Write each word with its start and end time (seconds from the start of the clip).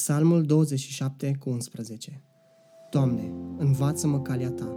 Psalmul 0.00 0.42
27 0.42 1.36
cu 1.38 1.50
11 1.50 2.22
Doamne, 2.90 3.32
învață-mă 3.56 4.20
calea 4.20 4.50
Ta, 4.50 4.76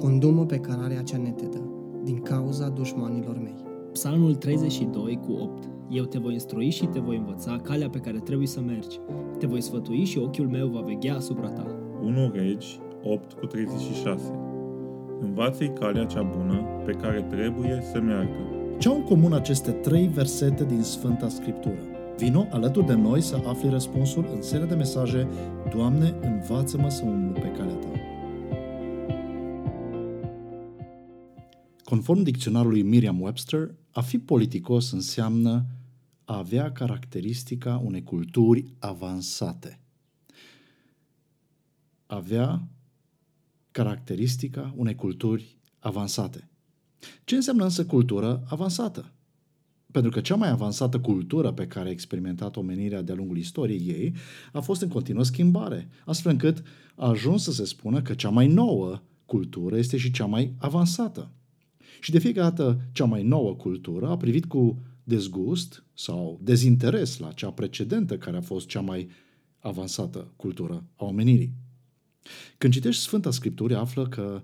condumă 0.00 0.46
pe 0.46 0.58
cărarea 0.58 1.02
cea 1.02 1.16
netedă, 1.16 1.70
din 2.04 2.20
cauza 2.20 2.68
dușmanilor 2.68 3.38
mei. 3.38 3.64
Psalmul 3.92 4.34
32 4.34 5.20
cu 5.26 5.32
8 5.32 5.68
Eu 5.90 6.04
te 6.04 6.18
voi 6.18 6.32
instrui 6.32 6.70
și 6.70 6.86
te 6.86 6.98
voi 6.98 7.16
învăța 7.16 7.56
calea 7.56 7.90
pe 7.90 7.98
care 7.98 8.18
trebuie 8.18 8.46
să 8.46 8.60
mergi. 8.60 8.98
Te 9.38 9.46
voi 9.46 9.60
sfătui 9.60 10.04
și 10.04 10.18
ochiul 10.18 10.48
meu 10.48 10.68
va 10.68 10.80
veghea 10.80 11.16
asupra 11.16 11.48
ta. 11.48 11.66
1 12.02 12.30
Regi 12.34 12.80
8 13.02 13.32
cu 13.32 13.46
36 13.46 14.22
Învață-i 15.20 15.72
calea 15.72 16.04
cea 16.04 16.22
bună 16.22 16.62
pe 16.84 16.92
care 16.92 17.22
trebuie 17.22 17.82
să 17.92 18.00
meargă. 18.00 18.36
Ce 18.78 18.88
au 18.88 18.96
în 18.96 19.04
comun 19.04 19.32
aceste 19.32 19.70
trei 19.70 20.06
versete 20.06 20.64
din 20.64 20.82
Sfânta 20.82 21.28
Scriptură? 21.28 21.91
Vino 22.16 22.46
alături 22.50 22.86
de 22.86 22.94
noi 22.94 23.20
să 23.20 23.42
afli 23.46 23.68
răspunsul 23.68 24.28
în 24.34 24.42
seria 24.42 24.66
de 24.66 24.74
mesaje 24.74 25.28
Doamne, 25.74 26.18
învață-mă 26.22 26.88
să 26.88 27.04
umblu 27.04 27.40
pe 27.40 27.50
calea 27.50 27.74
Ta. 27.74 27.88
Conform 31.84 32.22
dicționarului 32.22 32.82
Merriam-Webster, 32.82 33.74
a 33.90 34.00
fi 34.00 34.18
politicos 34.18 34.92
înseamnă 34.92 35.66
a 36.24 36.36
avea 36.36 36.72
caracteristica 36.72 37.80
unei 37.84 38.02
culturi 38.02 38.74
avansate. 38.78 39.80
Avea 42.06 42.68
caracteristica 43.70 44.74
unei 44.76 44.94
culturi 44.94 45.58
avansate. 45.78 46.48
Ce 47.24 47.34
înseamnă 47.34 47.64
însă 47.64 47.86
cultură 47.86 48.42
avansată? 48.48 49.12
Pentru 49.92 50.10
că 50.10 50.20
cea 50.20 50.34
mai 50.34 50.48
avansată 50.48 51.00
cultură 51.00 51.52
pe 51.52 51.66
care 51.66 51.88
a 51.88 51.92
experimentat 51.92 52.56
omenirea 52.56 53.02
de-a 53.02 53.14
lungul 53.14 53.38
istoriei 53.38 53.86
ei 53.86 54.14
a 54.52 54.60
fost 54.60 54.82
în 54.82 54.88
continuă 54.88 55.22
schimbare, 55.22 55.88
astfel 56.04 56.32
încât 56.32 56.62
a 56.94 57.08
ajuns 57.08 57.42
să 57.42 57.52
se 57.52 57.64
spună 57.64 58.02
că 58.02 58.14
cea 58.14 58.28
mai 58.28 58.46
nouă 58.46 59.02
cultură 59.26 59.76
este 59.76 59.96
și 59.96 60.10
cea 60.10 60.26
mai 60.26 60.54
avansată. 60.58 61.30
Și 62.00 62.10
de 62.10 62.18
fiecare 62.18 62.48
dată 62.48 62.80
cea 62.92 63.04
mai 63.04 63.22
nouă 63.22 63.54
cultură 63.54 64.08
a 64.08 64.16
privit 64.16 64.44
cu 64.44 64.82
dezgust 65.04 65.84
sau 65.94 66.40
dezinteres 66.42 67.18
la 67.18 67.32
cea 67.32 67.50
precedentă 67.50 68.18
care 68.18 68.36
a 68.36 68.40
fost 68.40 68.66
cea 68.66 68.80
mai 68.80 69.08
avansată 69.58 70.32
cultură 70.36 70.84
a 70.96 71.04
omenirii. 71.04 71.52
Când 72.58 72.72
citești 72.72 73.02
Sfânta 73.02 73.30
Scriptură, 73.30 73.76
află 73.76 74.08
că 74.08 74.42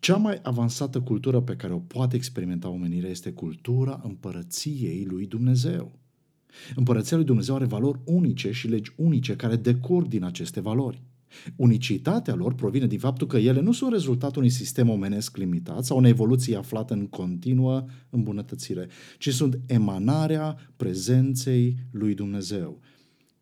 cea 0.00 0.16
mai 0.16 0.38
avansată 0.42 1.00
cultură 1.00 1.40
pe 1.40 1.56
care 1.56 1.72
o 1.72 1.78
poate 1.78 2.16
experimenta 2.16 2.68
omenirea 2.68 3.10
este 3.10 3.32
cultura 3.32 4.00
împărăției 4.04 5.04
lui 5.04 5.26
Dumnezeu. 5.26 5.98
Împărăția 6.74 7.16
lui 7.16 7.26
Dumnezeu 7.26 7.54
are 7.54 7.64
valori 7.64 8.00
unice 8.04 8.50
și 8.50 8.68
legi 8.68 8.92
unice 8.96 9.36
care 9.36 9.56
decurg 9.56 10.08
din 10.08 10.24
aceste 10.24 10.60
valori. 10.60 11.02
Unicitatea 11.56 12.34
lor 12.34 12.54
provine 12.54 12.86
din 12.86 12.98
faptul 12.98 13.26
că 13.26 13.36
ele 13.36 13.60
nu 13.60 13.72
sunt 13.72 13.92
rezultatul 13.92 14.36
unui 14.36 14.50
sistem 14.50 14.88
omenesc 14.88 15.36
limitat 15.36 15.84
sau 15.84 15.96
unei 15.96 16.10
evoluție 16.10 16.56
aflată 16.56 16.94
în 16.94 17.06
continuă 17.06 17.84
îmbunătățire, 18.10 18.88
ci 19.18 19.28
sunt 19.28 19.60
emanarea 19.66 20.72
prezenței 20.76 21.76
lui 21.90 22.14
Dumnezeu. 22.14 22.80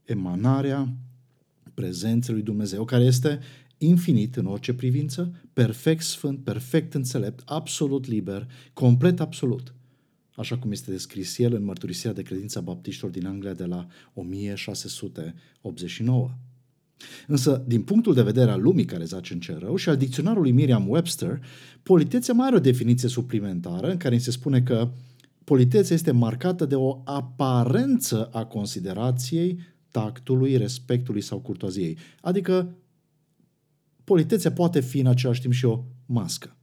Emanarea 0.04 0.94
prezenței 1.74 2.34
lui 2.34 2.42
Dumnezeu, 2.42 2.84
care 2.84 3.04
este 3.04 3.38
infinit 3.78 4.36
în 4.36 4.46
orice 4.46 4.74
privință, 4.74 5.32
perfect 5.52 6.02
sfânt, 6.02 6.44
perfect 6.44 6.94
înțelept, 6.94 7.42
absolut 7.44 8.06
liber, 8.06 8.46
complet 8.72 9.20
absolut, 9.20 9.74
așa 10.34 10.58
cum 10.58 10.72
este 10.72 10.90
descris 10.90 11.38
el 11.38 11.54
în 11.54 11.64
mărturisirea 11.64 12.12
de 12.12 12.22
credință 12.22 12.58
a 12.58 12.62
baptiștilor 12.62 13.10
din 13.10 13.26
Anglia 13.26 13.52
de 13.52 13.64
la 13.64 13.86
1689. 14.14 16.30
Însă, 17.26 17.64
din 17.66 17.82
punctul 17.82 18.14
de 18.14 18.22
vedere 18.22 18.50
al 18.50 18.62
lumii 18.62 18.84
care 18.84 19.04
zace 19.04 19.32
în 19.32 19.40
cer 19.40 19.58
rău 19.58 19.76
și 19.76 19.88
al 19.88 19.96
dicționarului 19.96 20.52
Merriam-Webster, 20.52 21.40
politețea 21.82 22.34
mai 22.34 22.46
are 22.46 22.56
o 22.56 22.60
definiție 22.60 23.08
suplimentară 23.08 23.90
în 23.90 23.96
care 23.96 24.18
se 24.18 24.30
spune 24.30 24.62
că 24.62 24.90
politețea 25.44 25.96
este 25.96 26.10
marcată 26.10 26.64
de 26.64 26.74
o 26.74 27.00
aparență 27.04 28.28
a 28.32 28.44
considerației, 28.44 29.58
tactului, 29.90 30.56
respectului 30.56 31.20
sau 31.20 31.38
curtoaziei. 31.38 31.98
Adică 32.20 32.74
politețea 34.08 34.52
poate 34.52 34.80
fi 34.80 34.98
în 34.98 35.06
același 35.06 35.40
timp 35.40 35.52
și 35.52 35.64
o 35.64 35.84
mască. 36.06 36.56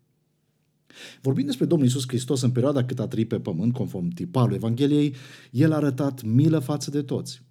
Vorbind 1.22 1.48
despre 1.48 1.66
Domnul 1.66 1.88
Isus 1.88 2.04
Hristos 2.08 2.42
în 2.42 2.52
perioada 2.52 2.86
cât 2.86 3.00
a 3.00 3.08
trăit 3.08 3.28
pe 3.28 3.40
pământ, 3.40 3.74
conform 3.74 4.08
tiparului 4.08 4.56
Evangheliei, 4.56 5.16
El 5.52 5.72
a 5.72 5.76
arătat 5.76 6.24
milă 6.24 6.60
față 6.60 6.90
de 6.90 7.02
toți. 7.02 7.42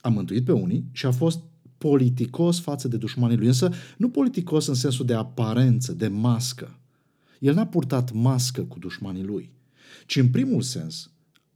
A 0.00 0.08
mântuit 0.08 0.44
pe 0.44 0.52
unii 0.52 0.84
și 0.92 1.06
a 1.06 1.10
fost 1.10 1.40
politicos 1.78 2.60
față 2.60 2.88
de 2.88 2.96
dușmanii 2.96 3.36
lui, 3.36 3.46
însă 3.46 3.72
nu 3.96 4.08
politicos 4.10 4.66
în 4.66 4.74
sensul 4.74 5.06
de 5.06 5.14
aparență, 5.14 5.92
de 5.92 6.08
mască. 6.08 6.78
El 7.38 7.54
n-a 7.54 7.66
purtat 7.66 8.12
mască 8.12 8.62
cu 8.62 8.78
dușmanii 8.78 9.24
lui, 9.24 9.52
ci 10.06 10.16
în 10.16 10.28
primul 10.28 10.62
sens, 10.62 11.10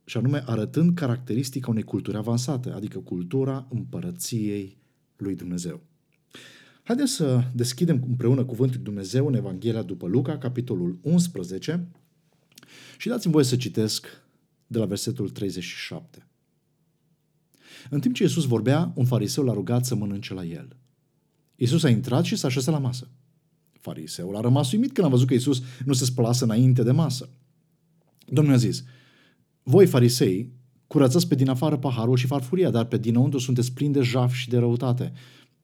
și 0.05 0.17
anume 0.17 0.43
arătând 0.47 0.95
caracteristica 0.95 1.71
unei 1.71 1.83
culturi 1.83 2.17
avansate, 2.17 2.71
adică 2.71 2.99
cultura 2.99 3.67
împărăției 3.71 4.77
lui 5.17 5.35
Dumnezeu. 5.35 5.88
Haideți 6.89 7.13
să 7.13 7.45
deschidem 7.55 8.05
împreună 8.07 8.45
cuvântul 8.45 8.81
Dumnezeu 8.83 9.27
în 9.27 9.35
Evanghelia 9.35 9.83
după 9.83 10.07
Luca, 10.07 10.39
capitolul 10.39 10.99
11, 11.03 11.89
și 12.99 13.09
dați-mi 13.09 13.33
voie 13.33 13.45
să 13.45 13.57
citesc 13.57 14.07
de 14.67 14.79
la 14.79 14.85
versetul 14.85 15.29
37. 15.29 16.27
În 17.91 18.01
timp 18.01 18.15
ce 18.15 18.23
Iisus 18.23 18.45
vorbea, 18.45 18.93
un 18.95 19.05
fariseu 19.05 19.45
l-a 19.45 19.53
rugat 19.53 19.85
să 19.85 19.95
mănânce 19.95 20.35
la 20.35 20.45
el. 20.45 20.77
Iisus 21.57 21.83
a 21.83 21.89
intrat 21.89 22.25
și 22.25 22.37
s-a 22.37 22.47
așezat 22.47 22.75
la 22.75 22.81
masă. 22.81 23.09
Fariseul 23.81 24.37
a 24.37 24.41
rămas 24.41 24.73
uimit 24.73 24.93
când 24.93 25.07
a 25.07 25.11
văzut 25.11 25.27
că 25.27 25.35
Iisus 25.35 25.63
nu 25.85 25.93
se 25.93 26.05
spălase 26.05 26.45
înainte 26.45 26.83
de 26.83 26.93
masă. 26.93 27.29
Domnul 28.27 28.55
a 28.55 28.57
zis, 28.57 28.85
voi 29.63 29.87
farisei 29.87 30.53
curățați 30.87 31.29
pe 31.29 31.35
din 31.35 31.49
afară 31.49 31.77
paharul 31.77 32.17
și 32.17 32.27
farfuria, 32.27 32.71
dar 32.71 32.85
pe 32.85 32.99
dinăuntru 32.99 33.39
sunteți 33.39 33.73
plini 33.73 33.93
de 33.93 34.01
jaf 34.01 34.33
și 34.33 34.49
de 34.49 34.59
răutate. 34.59 35.13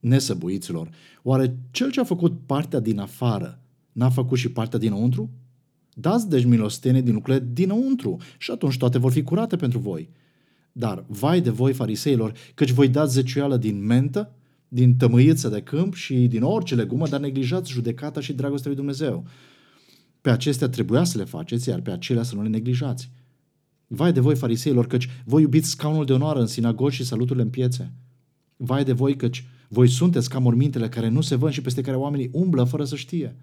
Nesăbuiților, 0.04 0.90
oare 1.22 1.56
cel 1.70 1.90
ce 1.90 2.00
a 2.00 2.04
făcut 2.04 2.40
partea 2.46 2.80
din 2.80 2.98
afară 2.98 3.60
n-a 3.92 4.10
făcut 4.10 4.38
și 4.38 4.48
partea 4.48 4.78
dinăuntru? 4.78 5.30
Dați 5.94 6.28
deci 6.28 6.44
milostenie 6.44 7.00
din 7.00 7.14
lucrurile 7.14 7.48
dinăuntru 7.52 8.16
și 8.38 8.50
atunci 8.50 8.76
toate 8.76 8.98
vor 8.98 9.12
fi 9.12 9.22
curate 9.22 9.56
pentru 9.56 9.78
voi. 9.78 10.10
Dar, 10.72 11.04
vai 11.08 11.40
de 11.40 11.50
voi, 11.50 11.72
fariseilor, 11.72 12.32
căci 12.54 12.70
voi 12.70 12.88
dați 12.88 13.12
zeciuială 13.12 13.56
din 13.56 13.84
mentă, 13.84 14.32
din 14.68 14.96
tămâiță 14.96 15.48
de 15.48 15.62
câmp 15.62 15.94
și 15.94 16.14
din 16.14 16.42
orice 16.42 16.74
legumă, 16.74 17.08
dar 17.08 17.20
neglijați 17.20 17.70
judecata 17.70 18.20
și 18.20 18.32
dragostea 18.32 18.70
lui 18.70 18.78
Dumnezeu. 18.78 19.24
Pe 20.20 20.30
acestea 20.30 20.68
trebuia 20.68 21.04
să 21.04 21.18
le 21.18 21.24
faceți, 21.24 21.68
iar 21.68 21.80
pe 21.80 21.90
acelea 21.90 22.22
să 22.22 22.34
nu 22.34 22.42
le 22.42 22.48
neglijați. 22.48 23.10
Vai 23.86 24.12
de 24.12 24.20
voi, 24.20 24.36
fariseilor, 24.36 24.86
căci 24.86 25.08
voi 25.24 25.42
iubiți 25.42 25.70
scaunul 25.70 26.04
de 26.04 26.12
onoare 26.12 26.40
în 26.40 26.46
sinagogi 26.46 26.96
și 26.96 27.04
saluturile 27.04 27.44
în 27.44 27.50
piețe. 27.50 27.92
Vai 28.56 28.84
de 28.84 28.92
voi, 28.92 29.16
căci 29.16 29.44
voi 29.74 29.88
sunteți 29.88 30.28
ca 30.28 30.38
mormintele 30.38 30.88
care 30.88 31.08
nu 31.08 31.20
se 31.20 31.34
văd 31.34 31.52
și 31.52 31.60
peste 31.60 31.80
care 31.80 31.96
oamenii 31.96 32.30
umblă 32.32 32.64
fără 32.64 32.84
să 32.84 32.96
știe. 32.96 33.36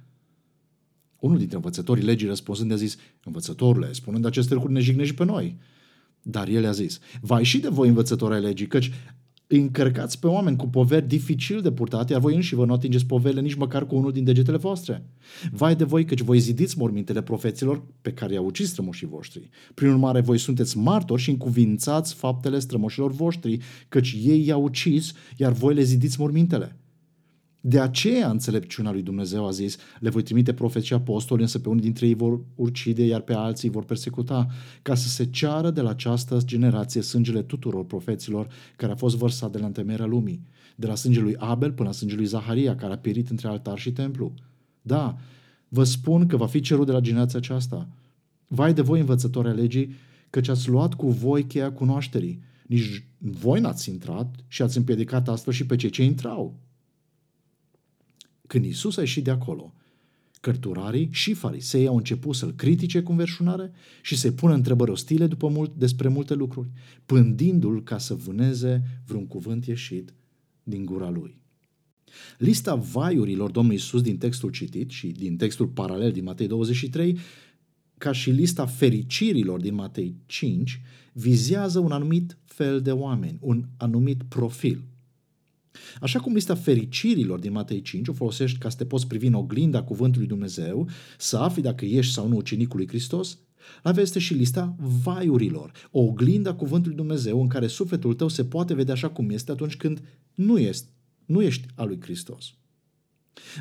Unul 1.19 1.37
dintre 1.37 1.55
învățătorii 1.55 2.03
legii 2.03 2.27
răspunzând 2.27 2.71
a 2.71 2.75
zis, 2.75 2.97
învățătorule, 3.23 3.93
spunând 3.93 4.25
aceste 4.25 4.53
lucruri 4.53 4.73
ne 4.73 4.79
jignești 4.79 5.15
pe 5.15 5.23
noi. 5.23 5.57
Dar 6.21 6.47
el 6.47 6.65
a 6.65 6.71
zis, 6.71 6.99
vai 7.21 7.43
și 7.43 7.59
de 7.59 7.69
voi 7.69 7.87
învățători 7.87 8.33
ai 8.33 8.41
legii, 8.41 8.67
căci 8.67 8.91
încărcați 9.57 10.19
pe 10.19 10.27
oameni 10.27 10.57
cu 10.57 10.67
poveri 10.67 11.07
dificil 11.07 11.61
de 11.61 11.71
purtat, 11.71 12.09
iar 12.09 12.19
voi 12.19 12.35
înși 12.35 12.55
vă 12.55 12.65
nu 12.65 12.73
atingeți 12.73 13.05
povele 13.05 13.41
nici 13.41 13.53
măcar 13.53 13.85
cu 13.85 13.95
unul 13.95 14.11
din 14.11 14.23
degetele 14.23 14.57
voastre. 14.57 15.05
Vai 15.51 15.75
de 15.75 15.83
voi 15.83 16.05
căci 16.05 16.21
voi 16.21 16.39
zidiți 16.39 16.77
mormintele 16.77 17.21
profeților 17.21 17.83
pe 18.01 18.13
care 18.13 18.33
i-au 18.33 18.45
ucis 18.45 18.69
strămoșii 18.69 19.07
voștri. 19.07 19.49
Prin 19.73 19.89
urmare, 19.89 20.21
voi 20.21 20.37
sunteți 20.37 20.77
martori 20.77 21.21
și 21.21 21.29
încuvințați 21.29 22.13
faptele 22.13 22.59
strămoșilor 22.59 23.11
voștri, 23.11 23.57
căci 23.89 24.17
ei 24.23 24.45
i-au 24.45 24.63
ucis, 24.63 25.13
iar 25.37 25.51
voi 25.51 25.73
le 25.73 25.83
zidiți 25.83 26.19
mormintele. 26.19 26.75
De 27.63 27.79
aceea 27.79 28.29
înțelepciunea 28.29 28.91
lui 28.91 29.01
Dumnezeu 29.01 29.47
a 29.47 29.51
zis, 29.51 29.77
le 29.99 30.09
voi 30.09 30.21
trimite 30.21 30.53
profeți 30.53 30.85
și 30.85 30.93
apostoli, 30.93 31.41
însă 31.41 31.59
pe 31.59 31.69
unii 31.69 31.81
dintre 31.81 32.07
ei 32.07 32.13
vor 32.13 32.39
urcide, 32.55 33.05
iar 33.05 33.21
pe 33.21 33.33
alții 33.33 33.69
vor 33.69 33.83
persecuta, 33.83 34.47
ca 34.81 34.95
să 34.95 35.07
se 35.07 35.25
ceară 35.25 35.71
de 35.71 35.81
la 35.81 35.89
această 35.89 36.39
generație 36.45 37.01
sângele 37.01 37.41
tuturor 37.41 37.85
profeților 37.85 38.47
care 38.75 38.91
a 38.91 38.95
fost 38.95 39.15
vărsat 39.15 39.51
de 39.51 39.57
la 39.57 39.65
întemeierea 39.65 40.05
lumii, 40.05 40.41
de 40.75 40.87
la 40.87 40.95
sângele 40.95 41.23
lui 41.23 41.35
Abel 41.37 41.71
până 41.71 41.87
la 41.87 41.95
sângele 41.95 42.19
lui 42.19 42.29
Zaharia, 42.29 42.75
care 42.75 42.93
a 42.93 42.97
pierit 42.97 43.29
între 43.29 43.47
altar 43.47 43.79
și 43.79 43.91
templu. 43.91 44.33
Da, 44.81 45.17
vă 45.67 45.83
spun 45.83 46.27
că 46.27 46.37
va 46.37 46.47
fi 46.47 46.59
cerut 46.59 46.85
de 46.85 46.91
la 46.91 46.99
generația 46.99 47.39
aceasta. 47.39 47.87
Vai 48.47 48.73
de 48.73 48.81
voi, 48.81 48.99
învățători 48.99 49.47
a 49.47 49.51
legii, 49.51 49.95
căci 50.29 50.47
ați 50.47 50.69
luat 50.69 50.93
cu 50.93 51.09
voi 51.09 51.43
cheia 51.43 51.71
cunoașterii. 51.71 52.41
Nici 52.67 53.03
voi 53.17 53.59
n-ați 53.59 53.89
intrat 53.89 54.35
și 54.47 54.61
ați 54.61 54.77
împiedicat 54.77 55.29
astfel 55.29 55.53
și 55.53 55.65
pe 55.65 55.75
cei 55.75 55.89
ce 55.89 56.03
intrau. 56.03 56.59
Când 58.51 58.65
Isus 58.65 58.97
a 58.97 59.01
ieșit 59.01 59.23
de 59.23 59.31
acolo, 59.31 59.73
cărturarii 60.41 61.09
și 61.11 61.33
farisei 61.33 61.87
au 61.87 61.95
început 61.95 62.35
să-l 62.35 62.53
critique 62.53 63.01
cu 63.01 63.11
înverșunare 63.11 63.71
și 64.01 64.17
să-i 64.17 64.31
pună 64.31 64.53
întrebări 64.53 64.91
ostile 64.91 65.27
după 65.27 65.47
mult, 65.47 65.75
despre 65.75 66.07
multe 66.07 66.33
lucruri, 66.33 66.69
pândindu-l 67.05 67.83
ca 67.83 67.97
să 67.97 68.13
vâneze 68.13 69.01
vreun 69.05 69.27
cuvânt 69.27 69.65
ieșit 69.65 70.13
din 70.63 70.85
gura 70.85 71.09
lui. 71.09 71.41
Lista 72.37 72.75
vaiurilor 72.75 73.51
Domnului 73.51 73.77
Isus 73.77 74.01
din 74.01 74.17
textul 74.17 74.49
citit 74.49 74.89
și 74.89 75.07
din 75.07 75.37
textul 75.37 75.67
paralel 75.67 76.11
din 76.11 76.23
Matei 76.23 76.47
23, 76.47 77.17
ca 77.97 78.11
și 78.11 78.29
lista 78.29 78.65
fericirilor 78.65 79.61
din 79.61 79.73
Matei 79.73 80.15
5, 80.25 80.81
vizează 81.13 81.79
un 81.79 81.91
anumit 81.91 82.37
fel 82.43 82.81
de 82.81 82.91
oameni, 82.91 83.37
un 83.41 83.65
anumit 83.77 84.23
profil. 84.23 84.83
Așa 86.01 86.19
cum 86.19 86.33
lista 86.33 86.55
fericirilor 86.55 87.39
din 87.39 87.51
Matei 87.51 87.81
5 87.81 88.07
o 88.07 88.13
folosești 88.13 88.57
ca 88.57 88.69
să 88.69 88.77
te 88.77 88.85
poți 88.85 89.07
privi 89.07 89.27
în 89.27 89.33
oglinda 89.33 89.83
cuvântului 89.83 90.27
Dumnezeu, 90.27 90.89
să 91.17 91.37
afli 91.37 91.61
dacă 91.61 91.85
ești 91.85 92.13
sau 92.13 92.27
nu 92.27 92.35
ucenicul 92.35 92.77
lui 92.77 92.87
Hristos, 92.87 93.37
la 93.83 93.93
fel 93.93 94.03
este 94.03 94.19
și 94.19 94.33
lista 94.33 94.75
vaiurilor, 95.03 95.71
o 95.91 95.99
oglinda 95.99 96.53
cuvântului 96.53 96.97
Dumnezeu 96.97 97.41
în 97.41 97.47
care 97.47 97.67
sufletul 97.67 98.13
tău 98.13 98.27
se 98.27 98.45
poate 98.45 98.73
vedea 98.73 98.93
așa 98.93 99.09
cum 99.09 99.29
este 99.29 99.51
atunci 99.51 99.75
când 99.75 100.01
nu, 100.33 100.57
ești, 100.57 100.85
nu 101.25 101.41
ești 101.41 101.67
al 101.75 101.87
lui 101.87 102.01
Hristos. 102.01 102.53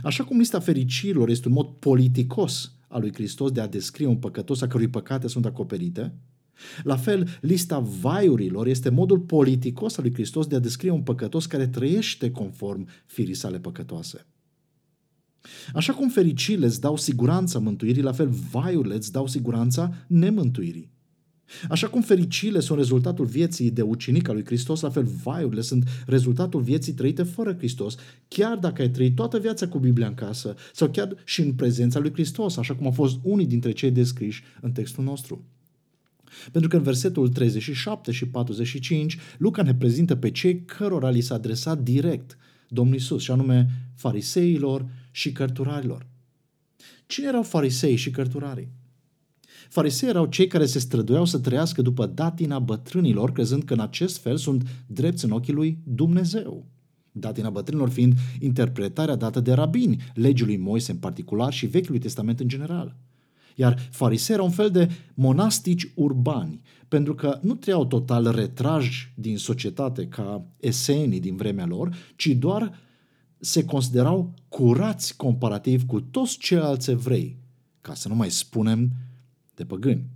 Așa 0.02 0.24
cum 0.24 0.38
lista 0.38 0.60
fericirilor 0.60 1.28
este 1.28 1.48
un 1.48 1.54
mod 1.54 1.66
politicos 1.66 2.72
al 2.88 3.00
lui 3.00 3.12
Hristos 3.12 3.50
de 3.50 3.60
a 3.60 3.66
descrie 3.66 4.06
un 4.06 4.16
păcătos 4.16 4.60
a 4.60 4.66
cărui 4.66 4.88
păcate 4.88 5.28
sunt 5.28 5.44
acoperite, 5.44 6.14
la 6.82 6.96
fel, 6.96 7.38
lista 7.40 7.78
vaiurilor 7.78 8.66
este 8.66 8.88
modul 8.88 9.18
politicos 9.18 9.96
al 9.96 10.04
lui 10.04 10.14
Hristos 10.14 10.46
de 10.46 10.56
a 10.56 10.58
descrie 10.58 10.90
un 10.90 11.02
păcătos 11.02 11.46
care 11.46 11.66
trăiește 11.66 12.30
conform 12.30 12.88
firii 13.06 13.34
sale 13.34 13.58
păcătoase. 13.58 14.26
Așa 15.74 15.92
cum 15.92 16.08
fericirile 16.08 16.66
îți 16.66 16.80
dau 16.80 16.96
siguranța 16.96 17.58
mântuirii, 17.58 18.02
la 18.02 18.12
fel 18.12 18.28
vaiurile 18.50 18.94
îți 18.94 19.12
dau 19.12 19.26
siguranța 19.26 19.94
nemântuirii. 20.06 20.90
Așa 21.68 21.88
cum 21.88 22.00
fericiile 22.00 22.60
sunt 22.60 22.78
rezultatul 22.78 23.24
vieții 23.24 23.70
de 23.70 23.82
ucenic 23.82 24.28
al 24.28 24.34
lui 24.34 24.44
Hristos, 24.44 24.80
la 24.80 24.90
fel 24.90 25.04
vaiurile 25.22 25.60
sunt 25.60 25.84
rezultatul 26.06 26.60
vieții 26.60 26.92
trăite 26.92 27.22
fără 27.22 27.54
Hristos, 27.54 27.94
chiar 28.28 28.56
dacă 28.56 28.82
ai 28.82 28.90
trăit 28.90 29.14
toată 29.14 29.38
viața 29.38 29.68
cu 29.68 29.78
Biblia 29.78 30.06
în 30.06 30.14
casă 30.14 30.54
sau 30.72 30.88
chiar 30.90 31.16
și 31.24 31.40
în 31.40 31.52
prezența 31.52 31.98
lui 31.98 32.12
Hristos, 32.12 32.56
așa 32.56 32.74
cum 32.74 32.86
au 32.86 32.92
fost 32.92 33.18
unii 33.22 33.46
dintre 33.46 33.72
cei 33.72 33.90
descriși 33.90 34.42
în 34.60 34.72
textul 34.72 35.04
nostru. 35.04 35.44
Pentru 36.52 36.70
că 36.70 36.76
în 36.76 36.82
versetul 36.82 37.28
37 37.28 38.12
și 38.12 38.26
45, 38.26 39.18
Luca 39.38 39.62
ne 39.62 39.74
prezintă 39.74 40.16
pe 40.16 40.30
cei 40.30 40.64
cărora 40.64 41.10
li 41.10 41.20
s-a 41.20 41.34
adresat 41.34 41.78
direct 41.78 42.38
Domnul 42.68 42.94
Isus, 42.94 43.22
și 43.22 43.30
anume 43.30 43.66
fariseilor 43.94 44.86
și 45.10 45.32
cărturarilor. 45.32 46.06
Cine 47.06 47.26
erau 47.26 47.42
farisei 47.42 47.96
și 47.96 48.10
cărturarii? 48.10 48.68
Farisei 49.68 50.08
erau 50.08 50.26
cei 50.26 50.46
care 50.46 50.66
se 50.66 50.78
străduiau 50.78 51.24
să 51.24 51.38
trăiască 51.38 51.82
după 51.82 52.06
datina 52.06 52.58
bătrânilor, 52.58 53.32
crezând 53.32 53.62
că 53.62 53.72
în 53.72 53.80
acest 53.80 54.18
fel 54.18 54.36
sunt 54.36 54.68
drepți 54.86 55.24
în 55.24 55.30
ochii 55.30 55.52
lui 55.52 55.78
Dumnezeu. 55.84 56.66
Datina 57.12 57.50
bătrânilor 57.50 57.90
fiind 57.90 58.14
interpretarea 58.40 59.14
dată 59.14 59.40
de 59.40 59.52
rabini, 59.52 60.02
legii 60.14 60.46
lui 60.46 60.56
Moise 60.56 60.92
în 60.92 60.98
particular 60.98 61.52
și 61.52 61.66
Vechiului 61.66 62.00
Testament 62.00 62.40
în 62.40 62.48
general. 62.48 62.96
Iar 63.54 63.88
farisei 63.90 64.34
erau 64.34 64.46
un 64.46 64.52
fel 64.52 64.70
de 64.70 64.90
monastici 65.14 65.92
urbani, 65.94 66.60
pentru 66.88 67.14
că 67.14 67.38
nu 67.42 67.54
trăiau 67.54 67.86
total 67.86 68.30
retraj 68.30 69.12
din 69.14 69.38
societate 69.38 70.06
ca 70.06 70.46
esenii 70.56 71.20
din 71.20 71.36
vremea 71.36 71.66
lor, 71.66 71.96
ci 72.16 72.26
doar 72.26 72.78
se 73.38 73.64
considerau 73.64 74.34
curați 74.48 75.16
comparativ 75.16 75.86
cu 75.86 76.00
toți 76.00 76.38
ceilalți 76.38 76.90
evrei, 76.90 77.38
ca 77.80 77.94
să 77.94 78.08
nu 78.08 78.14
mai 78.14 78.30
spunem 78.30 78.90
de 79.54 79.64
păgâni. 79.64 80.06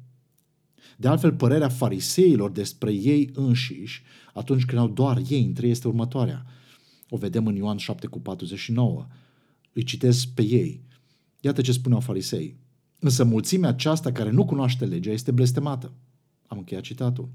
De 0.97 1.09
altfel, 1.09 1.33
părerea 1.33 1.69
fariseilor 1.69 2.51
despre 2.51 2.93
ei 2.93 3.31
înșiși, 3.35 4.03
atunci 4.33 4.65
când 4.65 4.81
au 4.81 4.89
doar 4.89 5.23
ei 5.29 5.45
între 5.45 5.67
ei, 5.67 5.73
este 5.73 5.89
următoarea. 5.89 6.47
O 7.09 7.17
vedem 7.17 7.47
în 7.47 7.57
Ioan 7.57 7.77
7 7.77 8.07
cu 8.07 8.21
49. 8.21 9.07
Îi 9.73 9.83
citesc 9.83 10.29
pe 10.29 10.43
ei. 10.43 10.85
Iată 11.41 11.61
ce 11.61 11.73
spuneau 11.73 12.01
farisei. 12.01 12.57
Însă 13.05 13.25
mulțimea 13.25 13.69
aceasta 13.69 14.13
care 14.13 14.31
nu 14.31 14.45
cunoaște 14.45 14.85
legea 14.85 15.11
este 15.11 15.31
blestemată. 15.31 15.93
Am 16.47 16.59
încheiat 16.59 16.83
citatul. 16.83 17.29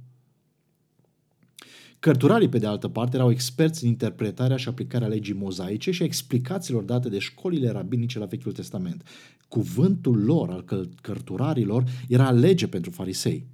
Cărturarii, 2.00 2.50
pe 2.50 2.58
de 2.58 2.66
altă 2.66 2.88
parte, 2.88 3.16
erau 3.16 3.32
experți 3.32 3.84
în 3.84 3.90
interpretarea 3.90 4.58
și 4.58 4.68
aplicarea 4.68 5.08
legii 5.08 5.34
mozaice 5.34 5.92
și 5.92 6.02
a 6.02 6.06
explicațiilor 6.06 6.84
date 6.84 7.10
de 7.10 7.20
școlile 7.20 7.70
rabinice 7.70 8.20
la 8.20 8.26
Vechiul 8.26 8.52
Testament. 8.52 9.04
Cuvântul 9.48 10.24
lor, 10.24 10.50
al 10.50 10.66
cărturarilor, 11.02 11.84
era 12.08 12.32
lege 12.32 12.68
pentru 12.68 12.92
farisei. 12.92 13.48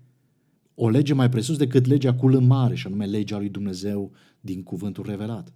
O 0.75 0.89
lege 0.89 1.13
mai 1.13 1.29
presus 1.29 1.57
decât 1.57 1.85
legea 1.85 2.13
cu 2.13 2.27
lămare, 2.27 2.75
și 2.75 2.87
anume 2.87 3.05
legea 3.05 3.37
lui 3.37 3.49
Dumnezeu 3.49 4.11
din 4.39 4.63
cuvântul 4.63 5.05
revelat. 5.05 5.53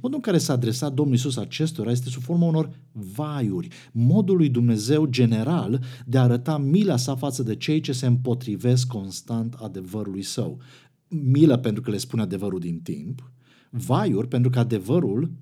Modul 0.00 0.16
în 0.16 0.20
care 0.20 0.38
s-a 0.38 0.52
adresat 0.52 0.92
Domnul 0.92 1.14
Isus 1.14 1.36
acestora 1.36 1.90
este 1.90 2.08
sub 2.08 2.22
forma 2.22 2.46
unor 2.46 2.70
vaiuri, 2.92 3.68
modul 3.92 4.36
lui 4.36 4.48
Dumnezeu 4.48 5.06
general 5.06 5.84
de 6.06 6.18
a 6.18 6.22
arăta 6.22 6.58
mila 6.58 6.96
sa 6.96 7.16
față 7.16 7.42
de 7.42 7.56
cei 7.56 7.80
ce 7.80 7.92
se 7.92 8.06
împotrivesc 8.06 8.86
constant 8.86 9.54
adevărului 9.54 10.22
său. 10.22 10.60
Milă 11.08 11.56
pentru 11.56 11.82
că 11.82 11.90
le 11.90 11.96
spune 11.96 12.22
adevărul 12.22 12.60
din 12.60 12.80
timp, 12.80 13.32
vaiuri 13.70 14.28
pentru 14.28 14.50
că 14.50 14.58
adevărul 14.58 15.32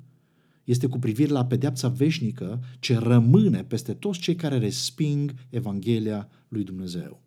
este 0.65 0.87
cu 0.87 0.99
privire 0.99 1.33
la 1.33 1.47
pedeapsa 1.47 1.89
veșnică 1.89 2.61
ce 2.79 2.99
rămâne 2.99 3.65
peste 3.65 3.95
toți 3.95 4.19
cei 4.19 4.35
care 4.35 4.59
resping 4.59 5.35
Evanghelia 5.49 6.29
lui 6.49 6.65
Dumnezeu. 6.65 7.23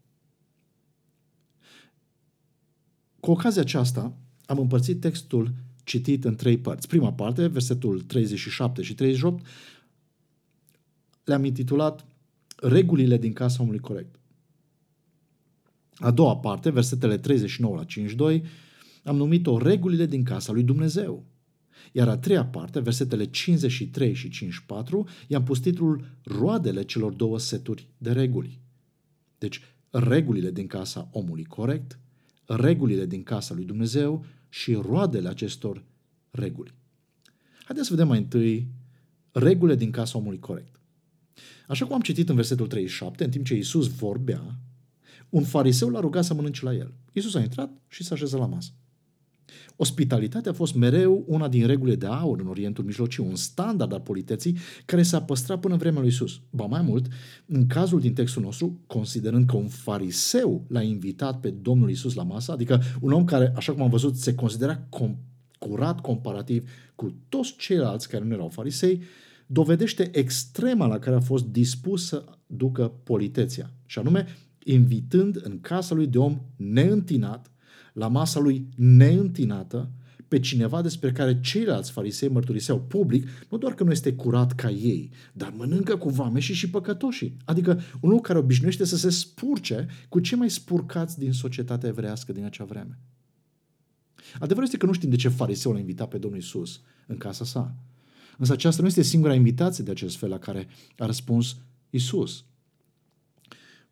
Cu 3.20 3.32
ocazia 3.32 3.62
aceasta 3.62 4.18
am 4.46 4.60
împărțit 4.60 5.00
textul 5.00 5.54
citit 5.84 6.26
în 6.26 6.36
trei 6.36 6.58
părți. 6.58 6.88
Prima 6.88 7.14
parte, 7.14 7.48
versetul 7.48 8.02
37 8.02 8.82
și 8.82 8.96
38, 8.96 9.46
le-am 11.24 11.46
intitulat 11.46 12.06
Regulile 12.56 13.18
din 13.18 13.34
casa 13.34 13.62
omului 13.62 13.80
corect. 13.80 14.20
A 15.96 16.12
doua 16.12 16.38
parte, 16.38 16.70
versetele 16.70 17.18
39 17.18 17.76
la 17.76 17.84
52, 17.84 18.44
am 19.04 19.16
numit-o 19.16 19.58
Regulile 19.58 20.06
din 20.06 20.24
casa 20.24 20.52
lui 20.52 20.64
Dumnezeu. 20.64 21.26
Iar 21.92 22.08
a 22.08 22.18
treia 22.18 22.46
parte, 22.46 22.80
versetele 22.80 23.26
53 23.26 24.14
și 24.14 24.30
54, 24.30 25.08
i-am 25.28 25.44
pus 25.44 25.60
titlul 25.60 26.06
Roadele 26.24 26.84
celor 26.84 27.14
două 27.14 27.40
seturi 27.40 27.88
de 27.98 28.12
reguli. 28.12 28.60
Deci, 29.38 29.62
regulile 29.90 30.52
din 30.52 30.68
casa 30.68 31.10
omului 31.12 31.44
corect, 31.44 32.00
regulile 32.46 33.06
din 33.06 33.24
casa 33.24 33.54
lui 33.54 33.64
Dumnezeu 33.64 34.26
și 34.54 34.74
roadele 34.74 35.30
acestor 35.30 35.84
reguli. 36.32 36.74
Haideți 37.64 37.88
să 37.88 37.94
vedem 37.94 38.08
mai 38.08 38.18
întâi 38.18 38.68
regulile 39.32 39.76
din 39.76 39.92
casa 39.92 40.18
omului 40.18 40.40
corect. 40.40 40.80
Așa 41.68 41.86
cum 41.86 41.96
am 41.96 42.02
citit 42.02 42.30
în 42.30 42.36
versetul 42.36 42.68
37, 42.68 43.24
în 43.24 43.30
timp 43.30 43.46
ce 43.46 43.56
Iisus 43.56 43.88
vorbea, 43.88 44.60
un 45.30 45.44
fariseu 45.44 45.90
l-a 45.90 46.00
rugat 46.00 46.24
să 46.24 46.34
mănânce 46.34 46.66
la 46.66 46.74
el. 46.74 46.94
Iisus 47.14 47.36
a 47.36 47.40
intrat 47.40 47.82
și 47.88 48.04
s-a 48.04 48.16
așezat 48.16 48.40
la 48.40 48.46
masă. 48.46 48.72
Ospitalitatea 49.76 50.52
a 50.52 50.54
fost 50.54 50.76
mereu 50.76 51.24
una 51.28 51.48
din 51.48 51.66
regulile 51.66 51.96
de 51.96 52.06
aur 52.06 52.40
în 52.40 52.48
Orientul 52.48 52.84
Mijlociu, 52.84 53.26
un 53.26 53.36
standard 53.36 53.94
al 53.94 54.00
politeții 54.00 54.58
care 54.86 55.04
s-a 55.04 55.22
păstrat 55.22 55.60
până 55.60 55.74
în 55.74 55.80
vremea 55.80 56.00
lui 56.00 56.10
Isus. 56.10 56.42
Ba 56.50 56.66
mai 56.66 56.82
mult, 56.82 57.08
în 57.46 57.68
cazul 57.68 58.00
din 58.00 58.14
textul 58.14 58.42
nostru, 58.42 58.80
considerând 58.88 59.46
că 59.46 59.56
un 59.56 59.68
fariseu 59.68 60.66
l-a 60.68 60.82
invitat 60.82 61.40
pe 61.40 61.50
Domnul 61.50 61.90
Isus 61.90 62.14
la 62.14 62.24
masă, 62.24 62.52
adică 62.52 62.82
un 63.02 63.12
om 63.12 63.26
care, 63.26 63.54
așa 63.56 63.74
cum 63.74 63.82
am 63.82 63.90
văzut, 63.90 64.16
se 64.16 64.36
considera 64.36 64.88
com- 64.90 65.18
curat 65.60 66.02
comparativ 66.02 66.70
cu 66.96 67.16
toți 67.30 67.56
ceilalți 67.58 68.10
care 68.10 68.24
nu 68.24 68.34
erau 68.34 68.50
farisei, 68.50 69.02
dovedește 69.48 70.10
extrema 70.18 70.86
la 70.86 71.00
care 71.00 71.16
a 71.16 71.20
fost 71.20 71.46
dispus 71.46 72.06
să 72.06 72.26
ducă 72.48 72.92
politeția, 73.04 73.72
și 73.86 74.00
anume 74.00 74.26
invitând 74.64 75.42
în 75.44 75.60
casa 75.62 75.96
lui 75.96 76.08
de 76.08 76.18
om 76.18 76.42
neîntinat, 76.56 77.52
la 77.94 78.08
masa 78.08 78.40
lui 78.40 78.68
neîntinată, 78.76 79.92
pe 80.34 80.40
cineva 80.40 80.82
despre 80.82 81.12
care 81.12 81.40
ceilalți 81.40 81.92
farisei 81.92 82.30
mărturiseau 82.30 82.82
public, 82.82 83.28
nu 83.50 83.58
doar 83.58 83.74
că 83.74 83.84
nu 83.84 83.92
este 83.92 84.14
curat 84.14 84.54
ca 84.54 84.70
ei, 84.70 85.10
dar 85.34 85.54
mănâncă 85.58 85.98
cu 85.98 86.10
vame 86.10 86.40
și 86.40 86.54
și 86.54 86.70
păcătoșii. 86.70 87.38
Adică 87.46 87.72
un 87.72 88.10
lucru 88.10 88.22
care 88.22 88.40
obișnuiește 88.40 88.86
să 88.86 88.98
se 88.98 89.10
spurce 89.10 89.88
cu 90.10 90.20
cei 90.20 90.38
mai 90.38 90.50
spurcați 90.50 91.20
din 91.20 91.32
societatea 91.32 91.90
evrească 91.90 92.32
din 92.32 92.44
acea 92.44 92.64
vreme. 92.64 93.00
Adevărul 94.34 94.64
este 94.64 94.78
că 94.78 94.86
nu 94.86 94.94
știm 94.94 95.10
de 95.10 95.16
ce 95.16 95.30
fariseul 95.30 95.76
a 95.76 95.80
invitat 95.80 96.08
pe 96.08 96.18
Domnul 96.18 96.40
Isus 96.40 96.82
în 97.08 97.18
casa 97.18 97.46
sa. 97.46 97.76
Însă 98.38 98.54
aceasta 98.54 98.82
nu 98.82 98.88
este 98.88 99.02
singura 99.02 99.34
invitație 99.34 99.84
de 99.84 99.92
acest 99.92 100.16
fel 100.16 100.30
la 100.30 100.40
care 100.40 100.68
a 100.98 101.06
răspuns 101.06 101.58
Isus. 101.90 102.46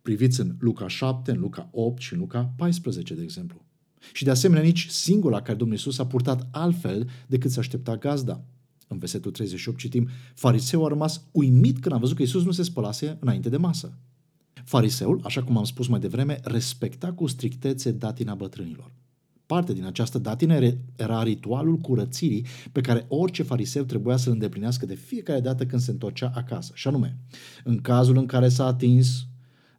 Priviți 0.02 0.40
în 0.40 0.56
Luca 0.60 0.88
7, 0.88 1.32
în 1.32 1.40
Luca 1.40 1.70
8 1.72 2.02
și 2.02 2.14
în 2.14 2.20
Luca 2.20 2.54
14, 2.58 3.14
de 3.16 3.22
exemplu. 3.22 3.66
Și 4.14 4.24
de 4.24 4.30
asemenea 4.30 4.64
nici 4.64 4.88
singura 4.90 5.42
care 5.42 5.58
Domnul 5.58 5.78
Isus 5.78 6.00
a 6.00 6.06
purtat 6.06 6.48
altfel 6.52 7.10
decât 7.28 7.52
să 7.52 7.60
aștepta 7.60 7.98
gazda. 7.98 8.44
În 8.88 8.98
versetul 8.98 9.32
38 9.32 9.78
citim, 9.78 10.10
fariseul 10.34 10.86
a 10.86 10.88
rămas 10.88 11.22
uimit 11.32 11.80
când 11.80 11.96
a 11.96 11.98
văzut 11.98 12.16
că 12.16 12.22
Isus 12.22 12.44
nu 12.44 12.52
se 12.52 12.64
spălase 12.64 13.18
înainte 13.20 13.50
de 13.50 13.58
masă. 13.58 13.98
Fariseul, 14.64 15.22
așa 15.24 15.44
cum 15.44 15.58
am 15.58 15.64
spus 15.64 15.88
mai 15.88 16.00
devreme, 16.00 16.40
respecta 16.44 17.14
cu 17.14 17.28
strictețe 17.28 17.92
datina 17.92 18.36
bătrânilor. 18.36 18.92
parte 19.46 19.74
din 19.74 19.86
această 19.86 20.18
datină 20.18 20.60
era 20.96 21.24
ritualul 21.24 21.78
curățirii 21.78 22.46
pe 22.72 22.82
care 22.82 23.06
orice 23.08 23.44
fariseu 23.44 23.84
trebuia 23.84 24.18
să-l 24.18 24.32
îndeplinească 24.32 24.86
de 24.86 24.96
fiecare 24.96 25.40
dată 25.40 25.66
când 25.66 25.82
se 25.82 25.92
întorcea 25.92 26.32
acasă. 26.36 26.72
Și 26.76 26.88
anume, 26.88 27.18
în 27.64 27.78
cazul 27.82 28.18
în 28.18 28.26
care 28.26 28.50
s-a 28.50 28.66
atins 28.66 29.28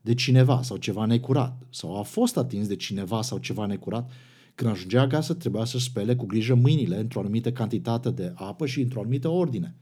de 0.02 0.14
cineva 0.14 0.62
sau 0.62 0.76
ceva 0.76 1.04
necurat, 1.04 1.62
sau 1.70 1.98
a 1.98 2.02
fost 2.02 2.36
atins 2.36 2.66
de 2.66 2.76
cineva 2.76 3.22
sau 3.22 3.38
ceva 3.38 3.66
necurat, 3.66 4.10
când 4.54 4.70
ajungea 4.70 5.00
acasă 5.00 5.34
trebuia 5.34 5.64
să 5.64 5.78
spele 5.78 6.16
cu 6.16 6.26
grijă 6.26 6.54
mâinile 6.54 6.98
într-o 6.98 7.20
anumită 7.20 7.52
cantitate 7.52 8.10
de 8.10 8.32
apă 8.34 8.66
și 8.66 8.80
într-o 8.80 9.00
anumită 9.00 9.28
ordine, 9.28 9.76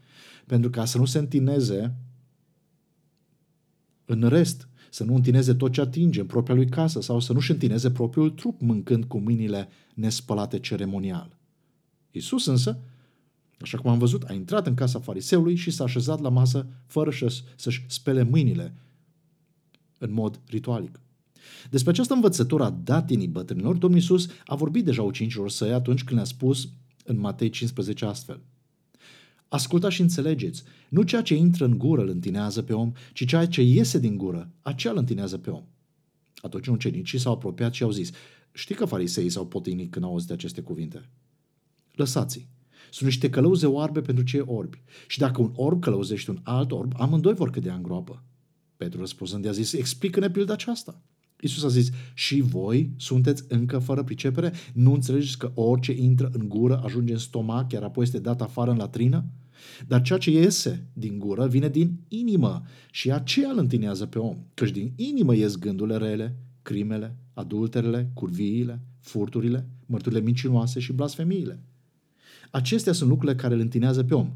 pentru 0.46 0.70
ca 0.70 0.84
să 0.84 0.98
nu 0.98 1.04
se 1.04 1.18
întineze 1.18 1.94
în 4.04 4.28
rest, 4.28 4.68
să 4.90 5.04
nu 5.04 5.14
întineze 5.14 5.54
tot 5.54 5.72
ce 5.72 5.80
atinge 5.80 6.20
în 6.20 6.26
propria 6.26 6.54
lui 6.54 6.68
casă 6.68 7.00
sau 7.00 7.20
să 7.20 7.32
nu-și 7.32 7.50
întineze 7.50 7.90
propriul 7.90 8.30
trup 8.30 8.60
mâncând 8.60 9.04
cu 9.04 9.18
mâinile 9.18 9.68
nespălate 9.94 10.58
ceremonial. 10.58 11.38
Isus 12.10 12.46
însă, 12.46 12.78
așa 13.60 13.78
cum 13.78 13.90
am 13.90 13.98
văzut, 13.98 14.22
a 14.22 14.32
intrat 14.32 14.66
în 14.66 14.74
casa 14.74 14.98
fariseului 14.98 15.54
și 15.54 15.70
s-a 15.70 15.84
așezat 15.84 16.20
la 16.20 16.28
masă 16.28 16.66
fără 16.86 17.10
să-și 17.56 17.84
spele 17.88 18.22
mâinile 18.22 18.74
în 20.00 20.12
mod 20.12 20.40
ritualic. 20.46 21.00
Despre 21.70 21.90
această 21.90 22.14
învățătură 22.14 22.64
a 22.64 22.70
datinii 22.70 23.28
bătrânilor, 23.28 23.76
Domnul 23.76 23.98
Iisus 23.98 24.28
a 24.46 24.54
vorbit 24.54 24.84
deja 24.84 25.02
ucenicilor 25.02 25.50
săi 25.50 25.72
atunci 25.72 26.04
când 26.04 26.16
le-a 26.16 26.28
spus 26.28 26.68
în 27.04 27.18
Matei 27.18 27.50
15 27.50 28.04
astfel. 28.04 28.40
Ascultați 29.48 29.94
și 29.94 30.00
înțelegeți, 30.00 30.62
nu 30.88 31.02
ceea 31.02 31.22
ce 31.22 31.34
intră 31.34 31.64
în 31.64 31.78
gură 31.78 32.02
îl 32.02 32.08
întinează 32.08 32.62
pe 32.62 32.72
om, 32.72 32.92
ci 33.12 33.26
ceea 33.26 33.46
ce 33.46 33.62
iese 33.62 33.98
din 33.98 34.16
gură, 34.16 34.50
acela 34.62 34.92
îl 34.92 34.98
întinează 34.98 35.38
pe 35.38 35.50
om. 35.50 35.64
Atunci 36.36 36.66
ucenicii 36.66 37.18
s-au 37.18 37.32
apropiat 37.32 37.74
și 37.74 37.82
au 37.82 37.90
zis, 37.90 38.10
știi 38.52 38.74
că 38.74 38.84
fariseii 38.84 39.30
s-au 39.30 39.46
potinit 39.46 39.90
când 39.90 40.04
au 40.04 40.10
auzit 40.10 40.30
aceste 40.30 40.60
cuvinte? 40.60 41.08
Lăsați-i. 41.92 42.48
Sunt 42.90 43.08
niște 43.08 43.30
călăuze 43.30 43.66
oarbe 43.66 44.00
pentru 44.00 44.24
cei 44.24 44.42
orbi. 44.46 44.82
Și 45.06 45.18
dacă 45.18 45.40
un 45.40 45.52
orb 45.54 45.80
călăuzește 45.80 46.30
un 46.30 46.40
alt 46.42 46.72
orb, 46.72 46.92
amândoi 46.96 47.34
vor 47.34 47.50
cădea 47.50 47.74
în 47.74 47.82
groapă. 47.82 48.22
Petru 48.80 48.98
răspunzând 48.98 49.44
i-a 49.44 49.52
zis, 49.52 49.72
explică-ne 49.72 50.30
pilda 50.30 50.52
aceasta. 50.52 51.02
Iisus 51.40 51.64
a 51.64 51.68
zis, 51.68 51.90
și 52.14 52.40
voi 52.40 52.90
sunteți 52.96 53.44
încă 53.48 53.78
fără 53.78 54.02
pricepere? 54.02 54.52
Nu 54.72 54.92
înțelegeți 54.92 55.38
că 55.38 55.52
orice 55.54 55.92
intră 55.92 56.30
în 56.32 56.48
gură 56.48 56.80
ajunge 56.84 57.12
în 57.12 57.18
stomac, 57.18 57.72
iar 57.72 57.82
apoi 57.82 58.04
este 58.04 58.18
dat 58.18 58.40
afară 58.42 58.70
în 58.70 58.76
latrină? 58.76 59.24
Dar 59.86 60.02
ceea 60.02 60.18
ce 60.18 60.30
iese 60.30 60.86
din 60.92 61.18
gură 61.18 61.46
vine 61.46 61.68
din 61.68 62.00
inimă 62.08 62.62
și 62.90 63.12
aceea 63.12 63.50
îl 63.50 63.58
întinează 63.58 64.06
pe 64.06 64.18
om. 64.18 64.36
Căci 64.54 64.70
din 64.70 64.92
inimă 64.96 65.34
ies 65.34 65.56
gândurile 65.56 65.96
rele, 65.96 66.36
crimele, 66.62 67.16
adulterele, 67.34 68.10
curviile, 68.14 68.80
furturile, 69.00 69.66
mărturile 69.86 70.20
mincinoase 70.20 70.80
și 70.80 70.92
blasfemiile. 70.92 71.62
Acestea 72.50 72.92
sunt 72.92 73.08
lucrurile 73.08 73.36
care 73.40 73.54
îl 73.54 73.60
întinează 73.60 74.04
pe 74.04 74.14
om. 74.14 74.32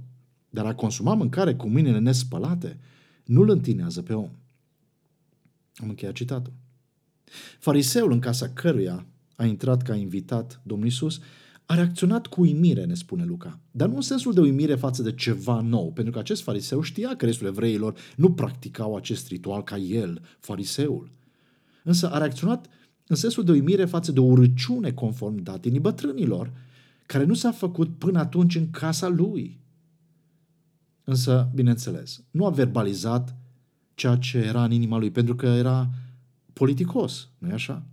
Dar 0.51 0.67
a 0.67 0.75
consuma 0.75 1.15
mâncare 1.15 1.55
cu 1.55 1.69
mâinile 1.69 1.99
nespălate 1.99 2.79
nu 3.25 3.41
îl 3.41 3.51
întinează 3.51 4.03
pe 4.03 4.13
om. 4.13 4.31
Am 5.75 5.89
încheiat 5.89 6.15
citatul. 6.15 6.53
Fariseul 7.59 8.13
în 8.13 8.21
casa 8.21 8.49
căruia 8.49 9.07
a 9.37 9.45
intrat 9.45 9.83
ca 9.83 9.95
invitat 9.95 10.61
Domnul 10.63 10.87
Isus 10.87 11.21
a 11.67 11.75
reacționat 11.75 12.27
cu 12.27 12.41
uimire, 12.41 12.85
ne 12.85 12.95
spune 12.95 13.25
Luca. 13.25 13.59
Dar 13.71 13.89
nu 13.89 13.95
în 13.95 14.01
sensul 14.01 14.33
de 14.33 14.41
uimire 14.41 14.75
față 14.75 15.03
de 15.03 15.13
ceva 15.13 15.61
nou, 15.61 15.93
pentru 15.93 16.13
că 16.13 16.19
acest 16.19 16.43
fariseu 16.43 16.81
știa 16.81 17.17
că 17.17 17.25
restul 17.25 17.47
evreilor 17.47 17.95
nu 18.17 18.33
practicau 18.33 18.97
acest 18.97 19.29
ritual 19.29 19.63
ca 19.63 19.77
el, 19.77 20.21
fariseul. 20.41 21.11
Însă 21.83 22.11
a 22.11 22.19
reacționat 22.19 22.69
în 23.07 23.17
sensul 23.17 23.45
de 23.45 23.51
uimire 23.51 23.85
față 23.85 24.13
de 24.13 24.21
o 24.21 24.25
urăciune 24.25 24.93
conform 24.93 25.43
datinii 25.43 25.81
bătrânilor, 25.81 26.53
care 27.07 27.25
nu 27.25 27.35
s-a 27.35 27.53
făcut 27.53 27.99
până 27.99 28.19
atunci 28.19 28.55
în 28.55 28.71
casa 28.71 29.09
lui. 29.09 29.59
Însă, 31.05 31.51
bineînțeles, 31.55 32.23
nu 32.31 32.47
a 32.47 32.51
verbalizat 32.51 33.37
ceea 33.95 34.17
ce 34.17 34.39
era 34.39 34.65
în 34.65 34.71
inima 34.71 34.99
lui, 34.99 35.11
pentru 35.11 35.37
că 35.37 35.47
era 35.47 35.91
politicos, 36.53 37.29
nu-i 37.39 37.53
așa? 37.53 37.87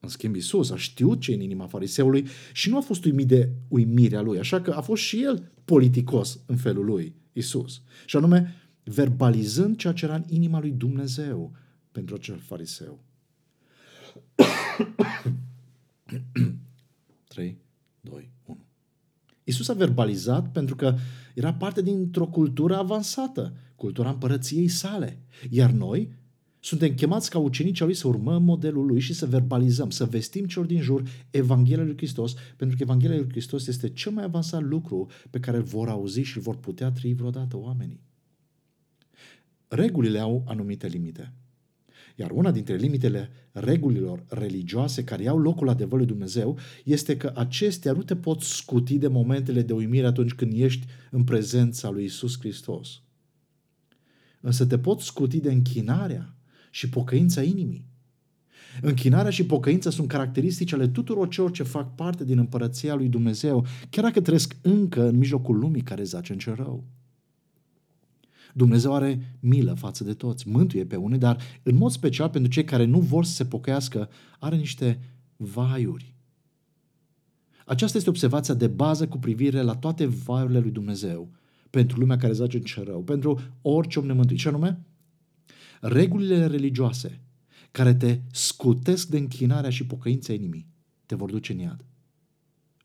În 0.00 0.08
schimb, 0.08 0.34
Isus 0.34 0.70
a 0.70 0.76
știut 0.76 1.20
ce 1.20 1.32
în 1.34 1.40
inima 1.40 1.66
fariseului 1.66 2.26
și 2.52 2.68
nu 2.68 2.76
a 2.76 2.80
fost 2.80 3.04
uimit 3.04 3.26
de 3.26 3.50
uimirea 3.68 4.20
lui, 4.20 4.38
așa 4.38 4.60
că 4.60 4.70
a 4.70 4.80
fost 4.80 5.02
și 5.02 5.22
el 5.22 5.50
politicos 5.64 6.40
în 6.46 6.56
felul 6.56 6.84
lui, 6.84 7.14
Isus. 7.32 7.82
Și 8.06 8.16
anume, 8.16 8.54
verbalizând 8.84 9.76
ceea 9.76 9.92
ce 9.92 10.04
era 10.04 10.14
în 10.14 10.24
inima 10.28 10.60
lui 10.60 10.70
Dumnezeu 10.70 11.52
pentru 11.92 12.14
acel 12.14 12.38
fariseu. 12.38 13.04
3, 17.28 17.58
2, 18.00 18.30
1. 18.44 18.58
Isus 19.44 19.68
a 19.68 19.72
verbalizat 19.72 20.52
pentru 20.52 20.76
că 20.76 20.96
era 21.34 21.54
parte 21.54 21.82
dintr-o 21.82 22.26
cultură 22.26 22.76
avansată, 22.76 23.56
cultura 23.76 24.10
împărăției 24.10 24.68
sale. 24.68 25.18
Iar 25.50 25.70
noi 25.70 26.12
suntem 26.60 26.94
chemați 26.94 27.30
ca 27.30 27.38
ucenici 27.38 27.80
lui 27.80 27.94
să 27.94 28.08
urmăm 28.08 28.42
modelul 28.42 28.86
lui 28.86 29.00
și 29.00 29.14
să 29.14 29.26
verbalizăm, 29.26 29.90
să 29.90 30.04
vestim 30.04 30.46
celor 30.46 30.66
din 30.66 30.80
jur 30.80 31.02
Evanghelia 31.30 31.84
lui 31.84 31.96
Hristos, 31.96 32.34
pentru 32.56 32.76
că 32.76 32.82
Evanghelia 32.82 33.16
lui 33.16 33.28
Hristos 33.30 33.66
este 33.66 33.88
cel 33.88 34.12
mai 34.12 34.24
avansat 34.24 34.62
lucru 34.62 35.06
pe 35.30 35.40
care 35.40 35.56
îl 35.56 35.62
vor 35.62 35.88
auzi 35.88 36.20
și 36.20 36.36
îl 36.36 36.42
vor 36.42 36.56
putea 36.56 36.90
trăi 36.90 37.14
vreodată 37.14 37.56
oamenii. 37.56 38.00
Regulile 39.68 40.18
au 40.18 40.44
anumite 40.46 40.86
limite. 40.86 41.32
Iar 42.14 42.30
una 42.30 42.50
dintre 42.50 42.76
limitele 42.76 43.30
regulilor 43.52 44.24
religioase 44.28 45.04
care 45.04 45.22
iau 45.22 45.38
locul 45.38 45.68
adevărului 45.68 46.06
Dumnezeu 46.06 46.58
este 46.84 47.16
că 47.16 47.32
acestea 47.34 47.92
nu 47.92 48.02
te 48.02 48.16
pot 48.16 48.40
scuti 48.40 48.98
de 48.98 49.08
momentele 49.08 49.62
de 49.62 49.72
uimire 49.72 50.06
atunci 50.06 50.32
când 50.32 50.52
ești 50.56 50.86
în 51.10 51.24
prezența 51.24 51.90
lui 51.90 52.04
Isus 52.04 52.38
Hristos. 52.38 53.02
Însă 54.40 54.66
te 54.66 54.78
pot 54.78 55.00
scuti 55.00 55.40
de 55.40 55.52
închinarea 55.52 56.36
și 56.70 56.88
pocăința 56.88 57.42
inimii. 57.42 57.86
Închinarea 58.80 59.30
și 59.30 59.46
pocăința 59.46 59.90
sunt 59.90 60.08
caracteristici 60.08 60.72
ale 60.72 60.88
tuturor 60.88 61.28
celor 61.28 61.50
ce 61.50 61.62
fac 61.62 61.94
parte 61.94 62.24
din 62.24 62.38
împărăția 62.38 62.94
lui 62.94 63.08
Dumnezeu, 63.08 63.66
chiar 63.90 64.04
dacă 64.04 64.20
trăiesc 64.20 64.56
încă 64.62 65.08
în 65.08 65.16
mijlocul 65.16 65.58
lumii 65.58 65.82
care 65.82 66.02
zace 66.02 66.32
în 66.32 66.38
cer 66.38 66.56
rău. 66.56 66.84
Dumnezeu 68.56 68.94
are 68.94 69.36
milă 69.40 69.74
față 69.74 70.04
de 70.04 70.14
toți, 70.14 70.48
mântuie 70.48 70.84
pe 70.84 70.96
unii, 70.96 71.18
dar 71.18 71.40
în 71.62 71.76
mod 71.76 71.90
special 71.90 72.28
pentru 72.28 72.50
cei 72.50 72.64
care 72.64 72.84
nu 72.84 73.00
vor 73.00 73.24
să 73.24 73.32
se 73.32 73.44
pocăiască, 73.44 74.08
are 74.38 74.56
niște 74.56 75.00
vaiuri. 75.36 76.14
Aceasta 77.66 77.96
este 77.96 78.10
observația 78.10 78.54
de 78.54 78.66
bază 78.66 79.08
cu 79.08 79.18
privire 79.18 79.62
la 79.62 79.74
toate 79.74 80.06
vaiurile 80.06 80.58
lui 80.58 80.70
Dumnezeu 80.70 81.30
pentru 81.70 81.98
lumea 81.98 82.16
care 82.16 82.32
zace 82.32 82.56
în 82.56 82.62
cer 82.62 82.86
rău, 82.86 83.02
pentru 83.02 83.40
orice 83.62 83.98
om 83.98 84.06
nemântuit. 84.06 84.38
Și 84.38 84.48
anume, 84.48 84.84
Regulile 85.86 86.46
religioase 86.46 87.20
care 87.70 87.94
te 87.94 88.20
scutesc 88.32 89.08
de 89.08 89.18
închinarea 89.18 89.70
și 89.70 89.86
pocăința 89.86 90.32
inimii 90.32 90.66
te 91.06 91.14
vor 91.14 91.30
duce 91.30 91.52
în 91.52 91.58
iad. 91.58 91.84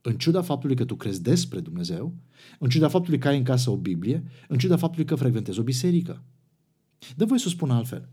În 0.02 0.18
ciuda 0.18 0.42
faptului 0.42 0.76
că 0.76 0.86
tu 0.86 0.96
crezi 0.96 1.22
despre 1.22 1.60
Dumnezeu, 1.60 2.14
în 2.60 2.70
ciuda 2.70 2.88
faptului 2.88 3.20
că 3.20 3.28
ai 3.28 3.38
în 3.38 3.44
casă 3.44 3.70
o 3.70 3.78
Biblie, 3.78 4.24
în 4.48 4.58
ciuda 4.58 4.78
faptului 4.78 5.06
că 5.06 5.16
frecventezi 5.16 5.60
o 5.60 5.64
biserică. 5.64 6.24
Dă 7.16 7.26
voi 7.26 7.40
să 7.40 7.50
spun 7.50 7.70
altfel. 7.70 8.10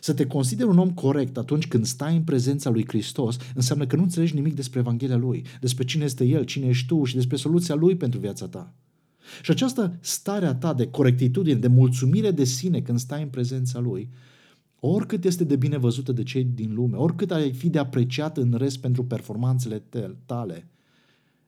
Să 0.00 0.14
te 0.14 0.26
consideri 0.26 0.68
un 0.68 0.78
om 0.78 0.90
corect 0.90 1.36
atunci 1.36 1.66
când 1.66 1.86
stai 1.86 2.16
în 2.16 2.22
prezența 2.22 2.70
lui 2.70 2.84
Hristos 2.86 3.36
înseamnă 3.54 3.86
că 3.86 3.96
nu 3.96 4.02
înțelegi 4.02 4.34
nimic 4.34 4.54
despre 4.54 4.78
Evanghelia 4.78 5.16
lui, 5.16 5.44
despre 5.60 5.84
cine 5.84 6.04
este 6.04 6.24
El, 6.24 6.44
cine 6.44 6.66
ești 6.66 6.86
tu 6.86 7.04
și 7.04 7.14
despre 7.14 7.36
soluția 7.36 7.74
lui 7.74 7.96
pentru 7.96 8.20
viața 8.20 8.48
ta. 8.48 8.74
Și 9.42 9.50
această 9.50 9.98
stare 10.00 10.46
a 10.46 10.54
ta 10.54 10.74
de 10.74 10.86
corectitudine, 10.86 11.58
de 11.58 11.66
mulțumire 11.66 12.30
de 12.30 12.44
sine 12.44 12.80
când 12.80 12.98
stai 12.98 13.22
în 13.22 13.28
prezența 13.28 13.78
Lui, 13.78 14.10
oricât 14.80 15.24
este 15.24 15.44
de 15.44 15.56
bine 15.56 15.76
văzută 15.76 16.12
de 16.12 16.22
cei 16.22 16.44
din 16.44 16.74
lume, 16.74 16.96
oricât 16.96 17.30
ai 17.30 17.52
fi 17.52 17.70
de 17.70 17.78
apreciat 17.78 18.36
în 18.36 18.54
rest 18.56 18.78
pentru 18.78 19.04
performanțele 19.04 19.82
tale, 20.26 20.68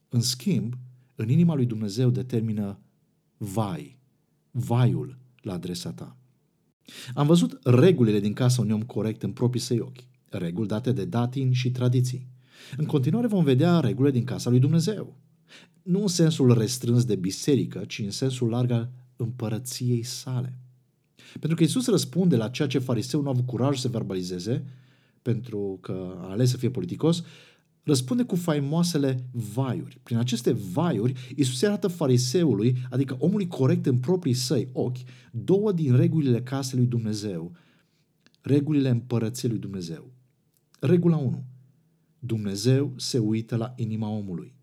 în 0.08 0.20
schimb, 0.20 0.74
în 1.14 1.28
inima 1.28 1.54
lui 1.54 1.66
Dumnezeu 1.66 2.10
determină 2.10 2.80
vai, 3.36 3.98
vaiul 4.50 5.18
la 5.40 5.52
adresa 5.52 5.92
ta. 5.92 6.16
Am 7.14 7.26
văzut 7.26 7.58
regulile 7.62 8.20
din 8.20 8.32
casa 8.32 8.62
unui 8.62 8.74
om 8.74 8.82
corect 8.82 9.22
în 9.22 9.32
proprii 9.32 9.60
săi 9.60 9.80
ochi, 9.80 10.04
reguli 10.28 10.68
date 10.68 10.92
de 10.92 11.04
datin 11.04 11.52
și 11.52 11.70
tradiții. 11.70 12.26
În 12.76 12.84
continuare 12.84 13.26
vom 13.26 13.44
vedea 13.44 13.80
regulile 13.80 14.12
din 14.12 14.24
casa 14.24 14.50
lui 14.50 14.58
Dumnezeu, 14.58 15.16
nu 15.82 16.00
în 16.00 16.08
sensul 16.08 16.58
restrâns 16.58 17.04
de 17.04 17.16
biserică, 17.16 17.84
ci 17.84 17.98
în 17.98 18.10
sensul 18.10 18.48
larg 18.48 18.70
al 18.70 18.90
împărăției 19.16 20.02
sale. 20.02 20.58
Pentru 21.32 21.56
că 21.56 21.62
Isus 21.62 21.86
răspunde 21.86 22.36
la 22.36 22.48
ceea 22.48 22.68
ce 22.68 22.78
fariseul 22.78 23.22
nu 23.22 23.28
a 23.28 23.32
avut 23.32 23.46
curaj 23.46 23.78
să 23.78 23.88
verbalizeze, 23.88 24.64
pentru 25.22 25.78
că 25.80 26.16
a 26.20 26.30
ales 26.30 26.50
să 26.50 26.56
fie 26.56 26.70
politicos, 26.70 27.22
răspunde 27.86 28.22
cu 28.22 28.36
faimoasele 28.36 29.28
vaiuri. 29.32 30.00
Prin 30.02 30.16
aceste 30.16 30.52
vaiuri, 30.52 31.32
Isus 31.36 31.62
arată 31.62 31.88
fariseului, 31.88 32.76
adică 32.90 33.16
omului 33.18 33.46
corect 33.46 33.86
în 33.86 33.98
proprii 33.98 34.34
săi 34.34 34.68
ochi, 34.72 34.98
două 35.30 35.72
din 35.72 35.96
regulile 35.96 36.42
casei 36.42 36.78
lui 36.78 36.88
Dumnezeu, 36.88 37.52
regulile 38.40 38.88
împărăției 38.88 39.50
lui 39.50 39.60
Dumnezeu. 39.60 40.12
Regula 40.80 41.16
1. 41.16 41.44
Dumnezeu 42.18 42.92
se 42.96 43.18
uită 43.18 43.56
la 43.56 43.72
inima 43.76 44.08
omului. 44.08 44.54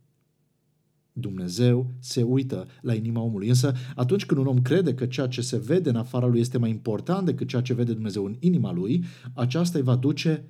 Dumnezeu 1.14 1.92
se 2.00 2.24
uită 2.24 2.68
la 2.82 2.94
inima 2.94 3.22
omului. 3.22 3.48
Însă 3.48 3.74
atunci 3.96 4.26
când 4.26 4.40
un 4.40 4.48
om 4.48 4.62
crede 4.62 4.94
că 4.94 5.06
ceea 5.06 5.28
ce 5.28 5.42
se 5.42 5.58
vede 5.58 5.90
în 5.90 5.96
afara 5.96 6.26
lui 6.26 6.40
este 6.40 6.58
mai 6.58 6.70
important 6.70 7.26
decât 7.26 7.48
ceea 7.48 7.62
ce 7.62 7.74
vede 7.74 7.94
Dumnezeu 7.94 8.26
în 8.26 8.36
inima 8.40 8.72
lui, 8.72 9.04
aceasta 9.34 9.78
îi 9.78 9.84
va 9.84 9.96
duce, 9.96 10.46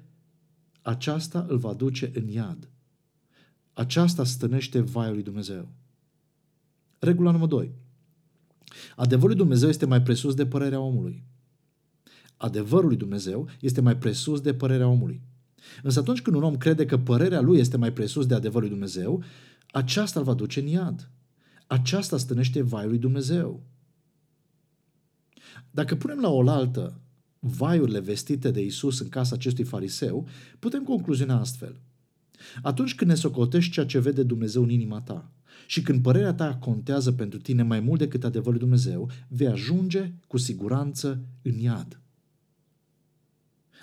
aceasta 0.84 1.46
îl 1.50 1.58
va 1.58 1.74
duce 1.74 2.12
în 2.14 2.28
iad. 2.28 2.70
Aceasta 3.74 4.24
stănește 4.24 4.80
vaiul 4.80 5.14
lui 5.14 5.24
Dumnezeu. 5.24 5.68
Regula 7.00 7.32
numărul 7.32 7.58
2. 7.58 7.72
Adevărul 8.96 9.30
lui 9.30 9.38
Dumnezeu 9.38 9.70
este 9.70 9.86
mai 9.86 10.02
presus 10.02 10.34
de 10.34 10.46
părerea 10.46 10.80
omului. 10.80 11.24
Adevărul 12.38 12.88
lui 12.88 12.98
Dumnezeu 12.98 13.50
este 13.60 13.82
mai 13.82 13.98
presus 13.98 14.42
de 14.42 14.54
părerea 14.54 14.88
omului. 14.88 15.22
Însă 15.84 16.00
atunci 16.00 16.22
când 16.22 16.36
un 16.36 16.44
om 16.44 16.58
crede 16.58 16.86
că 16.86 16.98
părerea 16.98 17.42
lui 17.42 17.60
este 17.60 17.78
mai 17.78 17.94
presus 17.94 18.26
de 18.26 18.34
adevărul 18.34 18.62
lui 18.62 18.78
Dumnezeu, 18.78 19.24
aceasta 19.72 20.20
îl 20.20 20.26
va 20.26 20.34
duce 20.34 20.60
în 20.60 20.68
iad. 20.68 21.10
Aceasta 21.68 22.18
stănește 22.18 22.62
vaiul 22.62 22.90
lui 22.90 23.00
Dumnezeu. 23.00 23.64
Dacă 25.72 25.96
punem 25.96 26.20
la 26.20 26.30
oaltă 26.30 27.02
vaiurile 27.46 28.00
vestite 28.00 28.52
de 28.52 28.62
Isus 28.62 29.00
în 29.00 29.10
casa 29.10 29.36
acestui 29.36 29.64
fariseu, 29.64 30.28
putem 30.60 30.84
concluziona 30.84 31.40
astfel. 31.40 31.82
Atunci 32.62 32.96
când 32.96 33.10
ne 33.10 33.16
socotești 33.16 33.72
ceea 33.72 33.86
ce 33.86 34.00
vede 34.00 34.24
Dumnezeu 34.24 34.64
în 34.64 34.70
inima 34.70 35.02
ta 35.02 35.32
și 35.68 35.82
când 35.82 36.02
părerea 36.02 36.34
ta 36.34 36.56
contează 36.56 37.12
pentru 37.12 37.40
tine 37.40 37.64
mai 37.64 37.80
mult 37.80 38.00
decât 38.00 38.24
adevărul 38.24 38.52
lui 38.52 38.60
Dumnezeu, 38.60 39.10
vei 39.28 39.48
ajunge 39.48 40.14
cu 40.28 40.38
siguranță 40.38 41.26
în 41.42 41.60
iad. 41.60 42.00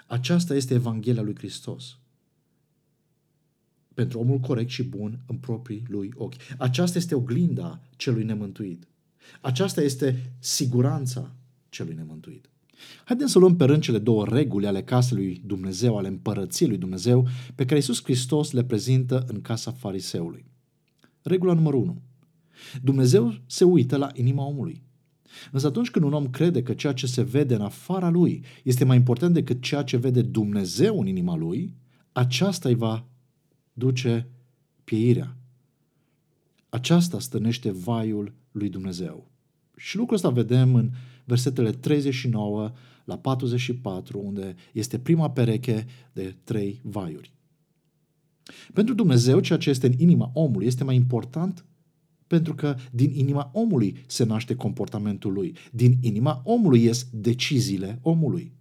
Aceasta 0.07 0.55
este 0.55 0.75
Evanghelia 0.75 1.23
lui 1.23 1.37
Hristos 1.37 1.99
pentru 3.95 4.19
omul 4.19 4.39
corect 4.39 4.71
și 4.71 4.83
bun 4.83 5.21
în 5.27 5.37
proprii 5.37 5.85
lui 5.89 6.13
ochi. 6.15 6.35
Aceasta 6.59 6.99
este 6.99 7.15
oglinda 7.15 7.81
celui 7.97 8.25
nemântuit. 8.25 8.89
Aceasta 9.41 9.83
este 9.83 10.33
siguranța 10.39 11.35
celui 11.69 11.95
nemântuit. 11.95 12.49
Haideți 13.05 13.33
să 13.33 13.39
luăm 13.39 13.57
pe 13.57 13.65
rând 13.65 13.83
cele 13.83 13.99
două 13.99 14.25
reguli 14.25 14.67
ale 14.67 14.83
casei 14.83 15.17
lui 15.17 15.43
Dumnezeu, 15.47 15.97
ale 15.97 16.09
împărăției 16.09 16.69
lui 16.69 16.79
Dumnezeu, 16.79 17.27
pe 17.55 17.65
care 17.65 17.75
Iisus 17.75 18.03
Hristos 18.03 18.53
le 18.53 18.65
prezintă 18.65 19.25
în 19.29 19.41
casa 19.41 19.71
fariseului. 19.71 20.45
Regula 21.23 21.53
numărul 21.53 21.81
1. 21.81 22.03
Dumnezeu 22.83 23.35
se 23.47 23.65
uită 23.65 23.97
la 23.97 24.09
inima 24.15 24.47
omului. 24.47 24.83
Însă 25.53 25.67
atunci 25.67 25.91
când 25.91 26.05
un 26.05 26.13
om 26.13 26.31
crede 26.31 26.63
că 26.63 26.75
ceea 26.75 26.93
ce 26.93 27.07
se 27.07 27.23
vede 27.23 27.55
în 27.55 27.61
afara 27.61 28.11
lui 28.11 28.45
este 28.63 28.85
mai 28.85 28.97
important 28.97 29.35
decât 29.35 29.63
ceea 29.63 29.83
ce 29.83 29.97
vede 29.97 30.23
Dumnezeu 30.23 31.01
în 31.01 31.07
inima 31.07 31.37
lui, 31.37 31.75
aceasta 32.13 32.69
îi 32.69 32.75
va 32.75 33.07
duce 33.73 34.29
pieirea. 34.85 35.37
Aceasta 36.69 37.21
stănește 37.21 37.71
vaiul 37.71 38.35
lui 38.53 38.69
Dumnezeu. 38.69 39.31
Și 39.77 39.97
lucrul 39.97 40.17
ăsta 40.17 40.31
vedem 40.31 40.75
în 40.75 40.91
versetele 41.31 41.71
39 41.71 42.73
la 43.05 43.19
44, 43.19 44.21
unde 44.25 44.55
este 44.73 44.99
prima 44.99 45.31
pereche 45.31 45.87
de 46.13 46.37
trei 46.45 46.81
vaiuri. 46.83 47.33
Pentru 48.73 48.95
Dumnezeu, 48.95 49.41
ceea 49.41 49.59
ce 49.59 49.71
este 49.71 49.87
în 49.87 49.95
inima 49.97 50.31
omului 50.35 50.67
este 50.67 50.85
mai 50.85 50.95
important 50.95 51.65
pentru 52.27 52.55
că 52.55 52.77
din 52.93 53.11
inima 53.15 53.51
omului 53.55 53.97
se 54.07 54.25
naște 54.25 54.55
comportamentul 54.55 55.33
lui. 55.33 55.57
Din 55.73 55.99
inima 56.01 56.41
omului 56.45 56.83
ies 56.83 57.07
deciziile 57.13 57.99
omului. 58.03 58.53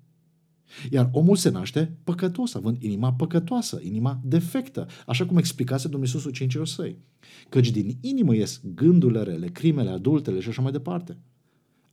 Iar 0.89 1.09
omul 1.11 1.35
se 1.35 1.49
naște 1.49 1.97
păcătos, 2.03 2.55
având 2.55 2.83
inima 2.83 3.13
păcătoasă, 3.13 3.79
inima 3.83 4.19
defectă, 4.23 4.88
așa 5.05 5.25
cum 5.25 5.38
explicase 5.38 5.88
Domnul 5.88 6.07
Iisus 6.07 6.25
ucenicilor 6.25 6.67
săi. 6.67 6.97
Căci 7.49 7.69
din 7.69 7.97
inimă 8.01 8.35
ies 8.35 8.61
gândurile 8.75 9.23
rele, 9.23 9.47
crimele, 9.47 9.89
adultele 9.89 10.39
și 10.39 10.49
așa 10.49 10.61
mai 10.61 10.71
departe. 10.71 11.17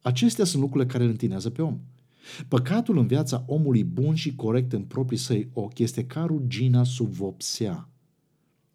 Acestea 0.07 0.45
sunt 0.45 0.63
lucrurile 0.63 0.91
care 0.91 1.05
îl 1.05 1.11
întinează 1.11 1.51
pe 1.51 1.63
om. 1.63 1.81
Păcatul 2.49 2.99
în 2.99 3.07
viața 3.07 3.45
omului 3.47 3.85
bun 3.85 4.15
și 4.15 4.35
corect 4.35 4.73
în 4.73 4.83
proprii 4.83 5.19
săi 5.19 5.49
ochi 5.53 5.79
este 5.79 6.05
ca 6.05 6.25
rugina 6.25 6.85
sub 6.85 7.07
vopsea. 7.07 7.89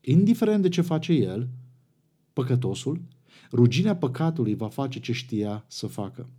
Indiferent 0.01 0.61
de 0.61 0.69
ce 0.69 0.81
face 0.81 1.13
el, 1.13 1.49
păcătosul, 2.33 3.01
ruginea 3.51 3.95
păcatului 3.95 4.55
va 4.55 4.67
face 4.69 4.99
ce 4.99 5.11
știa 5.11 5.65
să 5.67 5.87
facă. 5.87 6.29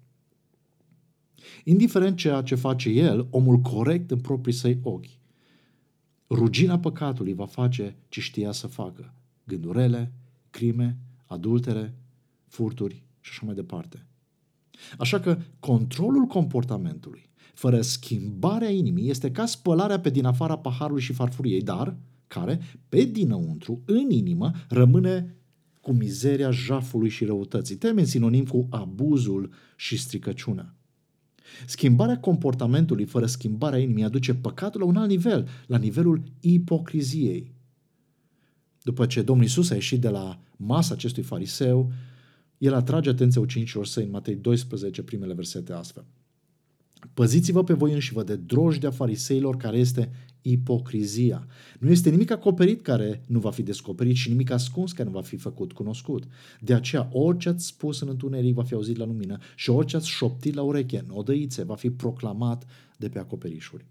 Indiferent 1.65 2.17
ceea 2.17 2.43
ce 2.43 2.55
face 2.55 2.89
el, 2.89 3.27
omul 3.31 3.57
corect 3.57 4.11
în 4.11 4.21
proprii 4.21 4.55
săi 4.55 4.79
ochi, 4.83 5.19
rugina 6.31 6.79
păcatului 6.79 7.35
va 7.35 7.47
face 7.47 7.97
ce 8.09 8.21
știa 8.21 8.53
să 8.53 8.67
facă. 8.67 9.15
Gândurele, 9.45 10.13
crime, 10.51 10.99
adultere, 11.27 11.95
furturi 12.47 13.03
și 13.21 13.31
așa 13.31 13.47
mai 13.47 13.55
departe. 13.55 14.07
Așa 14.99 15.21
că 15.21 15.39
controlul 15.61 16.25
comportamentului, 16.25 17.31
fără 17.55 17.81
schimbarea 17.81 18.71
inimii, 18.71 19.11
este 19.11 19.31
ca 19.31 19.47
spălarea 19.47 20.01
pe 20.01 20.11
din 20.11 20.25
afara 20.25 20.59
paharului 20.59 21.03
și 21.03 21.13
farfuriei, 21.13 21.63
dar 21.63 21.97
care, 22.27 22.61
pe 22.89 23.05
dinăuntru, 23.05 23.83
în 23.85 24.11
inimă, 24.11 24.51
rămâne 24.69 25.37
cu 25.81 25.93
mizeria 25.93 26.51
jafului 26.51 27.09
și 27.09 27.25
răutății. 27.25 27.77
Termen 27.77 28.05
sinonim 28.05 28.45
cu 28.45 28.67
abuzul 28.71 29.53
și 29.77 29.99
stricăciunea. 29.99 30.75
Schimbarea 31.67 32.21
comportamentului 32.21 33.05
fără 33.05 33.27
schimbarea 33.27 33.79
inimii 33.79 34.05
aduce 34.05 34.35
păcatul 34.35 34.81
la 34.81 34.87
un 34.87 34.97
alt 34.97 35.09
nivel, 35.09 35.49
la 35.67 35.79
nivelul 35.79 36.23
ipocriziei. 36.41 37.55
După 38.83 39.07
ce 39.07 39.23
Domnul 39.23 39.45
Isus 39.45 39.71
a 39.71 39.75
ieșit 39.75 40.01
de 40.01 40.09
la 40.09 40.41
masa 40.57 40.95
acestui 40.95 41.23
fariseu, 41.23 41.93
el 42.63 42.75
atrage 42.75 43.09
atenția 43.09 43.41
ucenicilor 43.41 43.87
săi 43.87 44.05
în 44.05 44.11
Matei 44.11 44.35
12, 44.35 45.03
primele 45.03 45.35
versete 45.35 45.73
astfel. 45.73 46.05
Păziți-vă 47.15 47.65
pe 47.65 47.73
voi 47.73 47.93
înși 47.93 48.13
vă 48.13 48.23
de 48.23 48.37
drojdea 48.37 48.91
fariseilor 48.91 49.57
care 49.57 49.77
este 49.77 50.13
ipocrizia. 50.43 51.47
Nu 51.79 51.91
este 51.91 52.11
nimic 52.11 52.31
acoperit 52.31 52.83
care 52.83 53.23
nu 53.27 53.39
va 53.39 53.51
fi 53.51 53.63
descoperit 53.63 54.17
și 54.17 54.29
nimic 54.29 54.51
ascuns 54.51 54.93
care 54.93 55.09
nu 55.09 55.15
va 55.15 55.23
fi 55.23 55.37
făcut 55.37 55.73
cunoscut. 55.73 56.25
De 56.61 56.75
aceea 56.75 57.09
orice 57.13 57.49
ați 57.49 57.67
spus 57.67 58.01
în 58.01 58.09
întuneric 58.09 58.55
va 58.55 58.65
fi 58.65 58.75
auzit 58.75 58.97
la 58.97 59.05
lumină 59.05 59.39
și 59.57 59.71
orice 59.71 59.97
ați 59.97 60.09
șoptit 60.09 60.55
la 60.55 60.63
ureche 60.63 60.99
în 60.99 61.17
odăițe 61.17 61.63
va 61.63 61.75
fi 61.75 61.91
proclamat 61.91 62.67
de 62.97 63.09
pe 63.09 63.19
acoperișuri. 63.19 63.85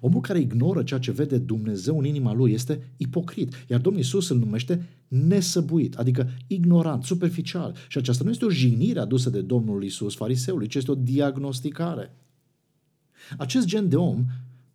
Omul 0.00 0.20
care 0.20 0.40
ignoră 0.40 0.82
ceea 0.82 1.00
ce 1.00 1.10
vede 1.10 1.38
Dumnezeu 1.38 1.98
în 1.98 2.04
inima 2.04 2.32
lui 2.32 2.52
este 2.52 2.92
ipocrit, 2.96 3.64
iar 3.68 3.80
Domnul 3.80 4.02
Isus 4.02 4.28
îl 4.28 4.38
numește 4.38 4.88
nesăbuit, 5.08 5.94
adică 5.94 6.30
ignorant, 6.46 7.04
superficial. 7.04 7.74
Și 7.88 7.98
aceasta 7.98 8.24
nu 8.24 8.30
este 8.30 8.44
o 8.44 8.50
jignire 8.50 9.00
adusă 9.00 9.30
de 9.30 9.40
Domnul 9.40 9.84
Isus 9.84 10.14
fariseului, 10.14 10.66
ci 10.66 10.74
este 10.74 10.90
o 10.90 10.94
diagnosticare. 10.94 12.16
Acest 13.38 13.66
gen 13.66 13.88
de 13.88 13.96
om 13.96 14.24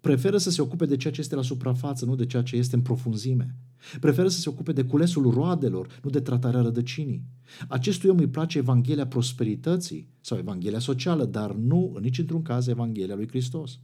preferă 0.02 0.38
să 0.38 0.50
se 0.50 0.62
ocupe 0.62 0.86
de 0.86 0.98
ceea 0.98 1.14
ce 1.14 1.20
este 1.20 1.36
la 1.36 1.42
suprafață, 1.42 2.06
nu 2.06 2.16
de 2.16 2.26
ceea 2.26 2.44
ce 2.44 2.56
este 2.56 2.76
în 2.76 2.82
profunzime. 2.82 3.56
Preferă 4.00 4.28
să 4.28 4.40
se 4.40 4.50
ocupe 4.50 4.72
de 4.72 4.84
culesul 4.84 5.32
roadelor, 5.32 6.00
nu 6.04 6.10
de 6.10 6.20
tratarea 6.20 6.62
rădăcinii. 6.62 7.24
Acestui 7.68 8.10
om 8.10 8.18
îi 8.18 8.28
place 8.28 8.58
Evanghelia 8.58 9.08
prosperității 9.08 10.08
sau 10.22 10.38
Evanghelia 10.38 10.80
socială, 10.80 11.26
dar 11.26 11.52
nu, 11.52 11.98
nici 12.02 12.20
într-un 12.20 12.42
caz, 12.42 12.68
Evanghelia 12.68 13.16
lui 13.16 13.28
Hristos. 13.28 13.80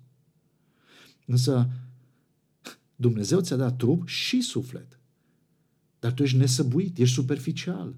Însă, 1.26 1.70
Dumnezeu 2.96 3.40
ți-a 3.40 3.56
dat 3.56 3.78
trup 3.78 4.08
și 4.08 4.42
suflet. 4.42 5.00
Dar 6.00 6.14
tu 6.14 6.24
ești 6.24 6.38
nesăbuit, 6.38 6.98
ești 6.98 7.16
superficial. 7.16 7.96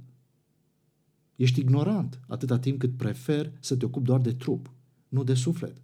Ești 1.36 1.60
ignorant 1.60 2.20
atâta 2.28 2.60
timp 2.60 2.80
cât 2.80 2.98
preferi 2.98 3.52
să 3.60 3.76
te 3.76 3.86
ocupi 3.86 4.06
doar 4.06 4.20
de 4.20 4.34
trup, 4.34 4.72
nu 5.08 5.24
de 5.24 5.34
suflet. 5.34 5.82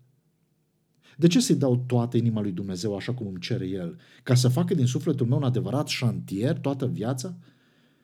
De 1.18 1.28
ce 1.28 1.40
să-i 1.40 1.56
dau 1.56 1.78
toată 1.78 2.18
inima 2.18 2.42
lui 2.42 2.52
Dumnezeu 2.52 2.96
așa 2.96 3.14
cum 3.14 3.28
îmi 3.28 3.40
cere 3.40 3.68
El? 3.68 4.00
Ca 4.24 4.36
să 4.36 4.48
facă 4.48 4.74
din 4.74 4.86
sufletul 4.86 5.28
meu 5.28 5.38
un 5.38 5.44
adevărat 5.44 5.88
șantier 5.88 6.60
toată 6.60 6.88
viața? 6.88 7.38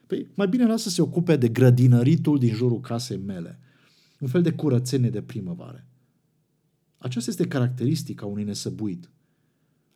Păi 0.07 0.31
mai 0.33 0.47
bine 0.47 0.65
lasă 0.65 0.89
să 0.89 0.95
se 0.95 1.01
ocupe 1.01 1.35
de 1.35 1.47
grădinăritul 1.47 2.39
din 2.39 2.53
jurul 2.53 2.79
casei 2.79 3.17
mele. 3.17 3.59
Un 4.19 4.27
fel 4.27 4.41
de 4.41 4.51
curățenie 4.51 5.09
de 5.09 5.21
primăvară. 5.21 5.85
Aceasta 6.97 7.29
este 7.29 7.47
caracteristica 7.47 8.25
unui 8.25 8.43
nesăbuit. 8.43 9.09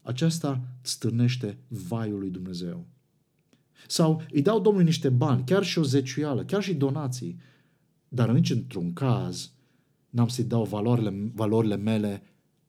Aceasta 0.02 0.62
stârnește 0.82 1.58
vaiul 1.68 2.20
lui 2.20 2.30
Dumnezeu. 2.30 2.86
Sau 3.88 4.22
îi 4.32 4.42
dau 4.42 4.60
Domnului 4.60 4.88
niște 4.88 5.10
bani, 5.10 5.46
chiar 5.46 5.64
și 5.64 5.80
o 5.80 5.84
zeciuială, 5.84 6.46
chiar 6.46 6.62
și 6.62 6.74
donații, 6.74 7.40
dar 8.08 8.30
nici 8.30 8.50
într-un 8.50 8.94
caz 8.94 9.52
n-am 10.10 10.28
să-i 10.28 10.44
dau 10.44 10.64
valorile, 10.64 11.32
valorile 11.34 11.76
mele 11.76 12.24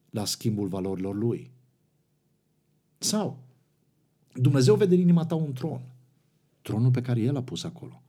la 0.09 0.25
schimbul 0.25 0.67
valorilor 0.67 1.15
lui. 1.15 1.51
Sau 2.97 3.43
Dumnezeu 4.33 4.75
vede 4.75 4.95
în 4.95 5.01
inima 5.01 5.25
ta 5.25 5.35
un 5.35 5.53
tron, 5.53 5.81
tronul 6.61 6.91
pe 6.91 7.01
care 7.01 7.21
El 7.21 7.35
a 7.35 7.43
pus 7.43 7.63
acolo. 7.63 8.02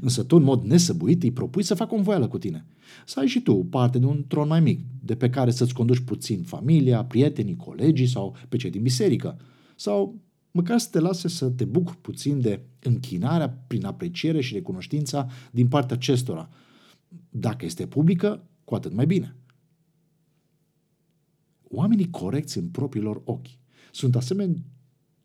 Însă 0.00 0.22
tu, 0.22 0.36
în 0.36 0.42
mod 0.42 0.64
nesăbuit, 0.64 1.22
îi 1.22 1.32
propui 1.32 1.62
să 1.62 1.74
facă 1.74 1.94
o 1.94 2.02
voială 2.02 2.28
cu 2.28 2.38
tine. 2.38 2.66
Să 3.06 3.20
ai 3.20 3.26
și 3.26 3.40
tu 3.40 3.54
parte 3.54 3.98
de 3.98 4.06
un 4.06 4.24
tron 4.26 4.48
mai 4.48 4.60
mic, 4.60 4.80
de 5.02 5.14
pe 5.14 5.30
care 5.30 5.50
să-ți 5.50 5.74
conduci 5.74 5.98
puțin 5.98 6.42
familia, 6.42 7.04
prietenii, 7.04 7.56
colegii 7.56 8.06
sau 8.06 8.36
pe 8.48 8.56
cei 8.56 8.70
din 8.70 8.82
biserică. 8.82 9.38
Sau 9.76 10.20
măcar 10.50 10.78
să 10.78 10.88
te 10.90 10.98
lase 10.98 11.28
să 11.28 11.50
te 11.50 11.64
bucuri 11.64 11.96
puțin 11.96 12.40
de 12.40 12.60
închinarea 12.82 13.48
prin 13.48 13.84
apreciere 13.84 14.40
și 14.40 14.54
recunoștința 14.54 15.26
din 15.50 15.68
partea 15.68 15.96
acestora. 15.96 16.48
Dacă 17.30 17.64
este 17.64 17.86
publică, 17.86 18.48
cu 18.64 18.74
atât 18.74 18.92
mai 18.92 19.06
bine. 19.06 19.36
Oamenii 21.62 22.10
corecți 22.10 22.58
în 22.58 22.68
propriilor 22.68 23.22
ochi 23.24 23.48
sunt 23.92 24.16
asemenea 24.16 24.62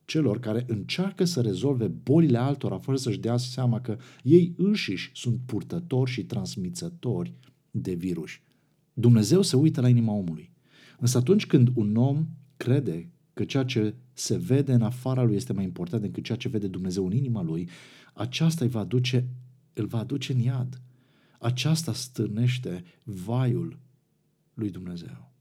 celor 0.09 0.39
care 0.39 0.65
încearcă 0.67 1.25
să 1.25 1.41
rezolve 1.41 1.87
bolile 1.87 2.37
altora 2.37 2.77
fără 2.77 2.97
să-și 2.97 3.19
dea 3.19 3.37
seama 3.37 3.81
că 3.81 3.97
ei 4.23 4.53
înșiși 4.57 5.11
sunt 5.13 5.39
purtători 5.45 6.11
și 6.11 6.25
transmițători 6.25 7.33
de 7.71 7.93
virus. 7.93 8.29
Dumnezeu 8.93 9.41
se 9.41 9.55
uită 9.55 9.81
la 9.81 9.89
inima 9.89 10.13
omului. 10.13 10.51
Însă 10.97 11.17
atunci 11.17 11.45
când 11.45 11.69
un 11.73 11.95
om 11.95 12.27
crede 12.57 13.09
că 13.33 13.43
ceea 13.43 13.63
ce 13.63 13.95
se 14.13 14.37
vede 14.37 14.73
în 14.73 14.81
afara 14.81 15.23
lui 15.23 15.35
este 15.35 15.53
mai 15.53 15.63
important 15.63 16.01
decât 16.01 16.23
ceea 16.23 16.37
ce 16.37 16.49
vede 16.49 16.67
Dumnezeu 16.67 17.05
în 17.05 17.11
inima 17.11 17.41
lui, 17.41 17.69
aceasta 18.13 18.63
îl 18.65 18.71
va 18.71 18.79
aduce, 18.79 19.27
îl 19.73 19.85
va 19.85 19.99
aduce 19.99 20.33
în 20.33 20.39
iad. 20.39 20.81
Aceasta 21.39 21.93
stârnește 21.93 22.83
vaiul 23.03 23.79
lui 24.53 24.69
Dumnezeu. 24.69 25.31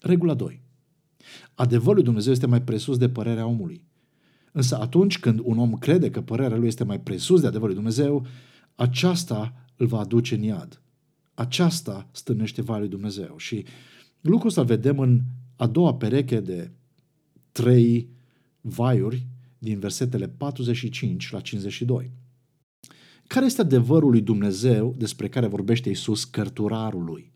Regula 0.00 0.34
2. 0.34 0.67
Adevărul 1.54 1.94
lui 1.94 2.02
Dumnezeu 2.02 2.32
este 2.32 2.46
mai 2.46 2.62
presus 2.62 2.98
de 2.98 3.08
părerea 3.08 3.46
omului. 3.46 3.84
Însă 4.52 4.80
atunci 4.80 5.18
când 5.18 5.40
un 5.42 5.58
om 5.58 5.72
crede 5.72 6.10
că 6.10 6.20
părerea 6.20 6.56
lui 6.56 6.66
este 6.66 6.84
mai 6.84 7.00
presus 7.00 7.40
de 7.40 7.46
adevărul 7.46 7.74
lui 7.74 7.82
Dumnezeu, 7.82 8.26
aceasta 8.74 9.54
îl 9.76 9.86
va 9.86 9.98
aduce 9.98 10.34
în 10.34 10.42
iad. 10.42 10.82
Aceasta 11.34 12.08
stârnește 12.12 12.62
vaiul 12.62 12.80
lui 12.80 12.90
Dumnezeu. 12.90 13.34
Și 13.36 13.64
lucrul 14.20 14.48
ăsta 14.48 14.60
îl 14.60 14.66
vedem 14.66 14.98
în 14.98 15.20
a 15.56 15.66
doua 15.66 15.94
pereche 15.94 16.40
de 16.40 16.70
trei 17.52 18.08
vaiuri 18.60 19.26
din 19.58 19.78
versetele 19.78 20.28
45 20.28 21.30
la 21.32 21.40
52. 21.40 22.12
Care 23.26 23.44
este 23.44 23.60
adevărul 23.60 24.10
lui 24.10 24.20
Dumnezeu 24.20 24.94
despre 24.98 25.28
care 25.28 25.46
vorbește 25.46 25.88
Iisus 25.88 26.24
cărturarului? 26.24 27.32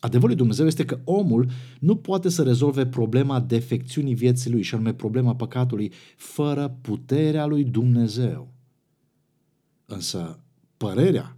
Adevărul 0.00 0.28
lui 0.28 0.36
Dumnezeu 0.36 0.66
este 0.66 0.84
că 0.84 1.00
omul 1.04 1.50
nu 1.80 1.96
poate 1.96 2.28
să 2.28 2.42
rezolve 2.42 2.86
problema 2.86 3.40
defecțiunii 3.40 4.14
vieții 4.14 4.50
lui, 4.50 4.62
și 4.62 4.74
anume 4.74 4.94
problema 4.94 5.34
păcatului, 5.34 5.92
fără 6.16 6.78
puterea 6.80 7.46
lui 7.46 7.64
Dumnezeu. 7.64 8.52
Însă, 9.86 10.40
părerea 10.76 11.36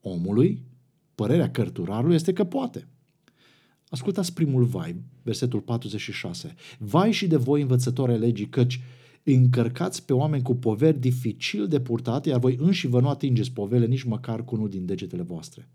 omului, 0.00 0.62
părerea 1.14 1.50
cărturarului 1.50 2.14
este 2.14 2.32
că 2.32 2.44
poate. 2.44 2.88
Ascultați 3.88 4.32
primul 4.32 4.64
vai, 4.64 4.96
versetul 5.22 5.60
46. 5.60 6.54
Vai 6.78 7.12
și 7.12 7.26
de 7.26 7.36
voi 7.36 7.60
învățători 7.60 8.12
ai 8.12 8.18
legii, 8.18 8.48
căci 8.48 8.80
încărcați 9.22 10.04
pe 10.04 10.12
oameni 10.12 10.42
cu 10.42 10.54
poveri 10.54 10.98
dificil 10.98 11.68
de 11.68 11.80
purtat, 11.80 12.26
iar 12.26 12.38
voi 12.38 12.56
înși 12.60 12.86
vă 12.86 13.00
nu 13.00 13.08
atingeți 13.08 13.52
povele 13.52 13.86
nici 13.86 14.02
măcar 14.02 14.44
cu 14.44 14.54
unul 14.54 14.68
din 14.68 14.86
degetele 14.86 15.22
voastre. 15.22 15.68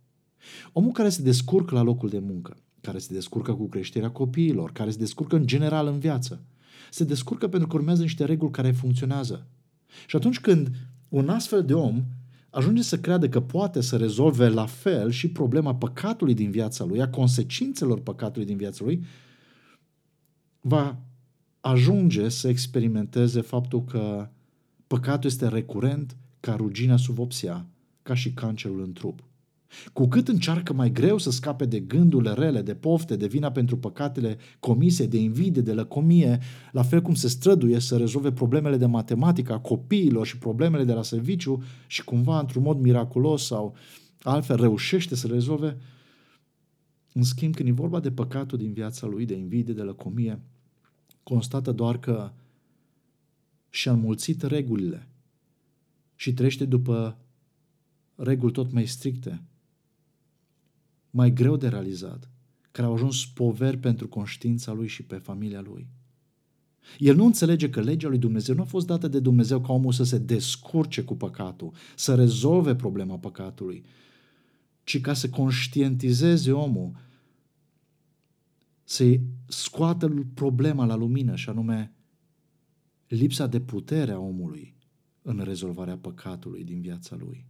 Omul 0.71 0.91
care 0.91 1.09
se 1.09 1.21
descurcă 1.21 1.75
la 1.75 1.81
locul 1.81 2.09
de 2.09 2.19
muncă, 2.19 2.57
care 2.81 2.97
se 2.97 3.13
descurcă 3.13 3.53
cu 3.53 3.67
creșterea 3.67 4.11
copiilor, 4.11 4.71
care 4.71 4.91
se 4.91 4.97
descurcă 4.97 5.35
în 5.35 5.45
general 5.45 5.87
în 5.87 5.99
viață, 5.99 6.41
se 6.91 7.03
descurcă 7.03 7.47
pentru 7.47 7.67
că 7.67 7.75
urmează 7.75 8.01
niște 8.01 8.25
reguli 8.25 8.51
care 8.51 8.71
funcționează. 8.71 9.47
Și 10.07 10.15
atunci 10.15 10.39
când 10.39 10.69
un 11.09 11.29
astfel 11.29 11.65
de 11.65 11.73
om 11.73 12.03
ajunge 12.49 12.81
să 12.81 12.99
creadă 12.99 13.29
că 13.29 13.41
poate 13.41 13.81
să 13.81 13.97
rezolve 13.97 14.47
la 14.47 14.65
fel 14.65 15.09
și 15.11 15.29
problema 15.29 15.75
păcatului 15.75 16.33
din 16.33 16.51
viața 16.51 16.83
lui, 16.83 17.01
a 17.01 17.09
consecințelor 17.09 17.99
păcatului 17.99 18.47
din 18.47 18.57
viața 18.57 18.83
lui, 18.83 19.05
va 20.61 20.99
ajunge 21.59 22.29
să 22.29 22.47
experimenteze 22.47 23.41
faptul 23.41 23.83
că 23.83 24.29
păcatul 24.87 25.29
este 25.29 25.47
recurent 25.47 26.15
ca 26.39 26.55
ruginea 26.55 26.97
sub 26.97 27.15
vopsea, 27.15 27.65
ca 28.01 28.13
și 28.13 28.33
cancerul 28.33 28.81
în 28.81 28.93
trup. 28.93 29.23
Cu 29.93 30.07
cât 30.07 30.27
încearcă 30.27 30.73
mai 30.73 30.91
greu 30.91 31.17
să 31.17 31.31
scape 31.31 31.65
de 31.65 31.79
gândurile 31.79 32.33
rele, 32.33 32.61
de 32.61 32.75
pofte, 32.75 33.15
de 33.15 33.27
vina 33.27 33.51
pentru 33.51 33.77
păcatele 33.77 34.37
comise, 34.59 35.05
de 35.05 35.17
invidie, 35.17 35.61
de 35.61 35.73
lăcomie, 35.73 36.39
la 36.71 36.83
fel 36.83 37.01
cum 37.01 37.13
se 37.13 37.27
străduie 37.27 37.79
să 37.79 37.97
rezolve 37.97 38.31
problemele 38.31 38.77
de 38.77 38.85
matematică 38.85 39.53
a 39.53 39.59
copiilor 39.59 40.25
și 40.25 40.37
problemele 40.37 40.83
de 40.83 40.93
la 40.93 41.03
serviciu 41.03 41.63
și 41.87 42.03
cumva 42.03 42.39
într-un 42.39 42.63
mod 42.63 42.79
miraculos 42.79 43.45
sau 43.45 43.75
altfel 44.21 44.55
reușește 44.55 45.15
să 45.15 45.27
le 45.27 45.33
rezolve, 45.33 45.77
în 47.13 47.23
schimb, 47.23 47.55
când 47.55 47.69
e 47.69 47.71
vorba 47.71 47.99
de 47.99 48.11
păcatul 48.11 48.57
din 48.57 48.73
viața 48.73 49.07
lui, 49.07 49.25
de 49.25 49.35
invidie, 49.35 49.73
de 49.73 49.81
lăcomie, 49.81 50.41
constată 51.23 51.71
doar 51.71 51.99
că 51.99 52.31
și-a 53.69 53.91
înmulțit 53.91 54.41
regulile 54.41 55.07
și 56.15 56.33
trește 56.33 56.65
după 56.65 57.17
reguli 58.15 58.51
tot 58.51 58.71
mai 58.71 58.85
stricte, 58.85 59.43
mai 61.15 61.33
greu 61.33 61.57
de 61.57 61.67
realizat, 61.67 62.29
care 62.71 62.87
au 62.87 62.93
ajuns 62.93 63.25
poveri 63.25 63.77
pentru 63.77 64.07
conștiința 64.07 64.71
lui 64.71 64.87
și 64.87 65.03
pe 65.03 65.15
familia 65.15 65.61
lui. 65.61 65.87
El 66.97 67.15
nu 67.15 67.25
înțelege 67.25 67.69
că 67.69 67.81
legea 67.81 68.07
lui 68.07 68.17
Dumnezeu 68.17 68.55
nu 68.55 68.61
a 68.61 68.65
fost 68.65 68.87
dată 68.87 69.07
de 69.07 69.19
Dumnezeu 69.19 69.61
ca 69.61 69.73
omul 69.73 69.91
să 69.91 70.03
se 70.03 70.17
descurce 70.17 71.03
cu 71.03 71.15
păcatul, 71.15 71.73
să 71.95 72.15
rezolve 72.15 72.75
problema 72.75 73.17
păcatului, 73.17 73.83
ci 74.83 75.01
ca 75.01 75.13
să 75.13 75.29
conștientizeze 75.29 76.51
omul, 76.51 76.95
să-i 78.83 79.21
scoată 79.47 80.25
problema 80.33 80.85
la 80.85 80.95
lumină, 80.95 81.35
și 81.35 81.49
anume 81.49 81.93
lipsa 83.07 83.47
de 83.47 83.59
putere 83.59 84.11
a 84.11 84.19
omului 84.19 84.75
în 85.21 85.41
rezolvarea 85.43 85.97
păcatului 85.97 86.63
din 86.63 86.81
viața 86.81 87.15
lui. 87.15 87.45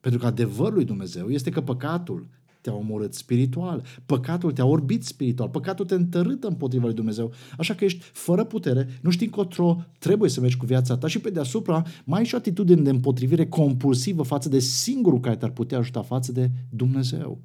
Pentru 0.00 0.20
că 0.20 0.26
adevărul 0.26 0.74
lui 0.74 0.84
Dumnezeu 0.84 1.28
este 1.28 1.50
că 1.50 1.60
păcatul 1.60 2.28
te-a 2.60 2.74
omorât 2.74 3.14
spiritual, 3.14 3.82
păcatul 4.06 4.52
te-a 4.52 4.64
orbit 4.64 5.04
spiritual, 5.04 5.48
păcatul 5.48 5.84
te 5.84 5.94
întărâtă 5.94 6.46
împotriva 6.46 6.84
lui 6.84 6.94
Dumnezeu, 6.94 7.32
așa 7.58 7.74
că 7.74 7.84
ești 7.84 8.00
fără 8.12 8.44
putere, 8.44 8.88
nu 9.02 9.10
știi 9.10 9.26
încotro, 9.26 9.76
trebuie 9.98 10.30
să 10.30 10.40
mergi 10.40 10.56
cu 10.56 10.66
viața 10.66 10.96
ta 10.96 11.06
și 11.06 11.18
pe 11.18 11.30
deasupra 11.30 11.82
mai 12.04 12.18
ai 12.18 12.24
și 12.24 12.34
o 12.34 12.36
atitudine 12.36 12.82
de 12.82 12.90
împotrivire 12.90 13.46
compulsivă 13.46 14.22
față 14.22 14.48
de 14.48 14.58
singurul 14.58 15.20
care 15.20 15.36
te-ar 15.36 15.50
putea 15.50 15.78
ajuta 15.78 16.02
față 16.02 16.32
de 16.32 16.50
Dumnezeu. 16.70 17.38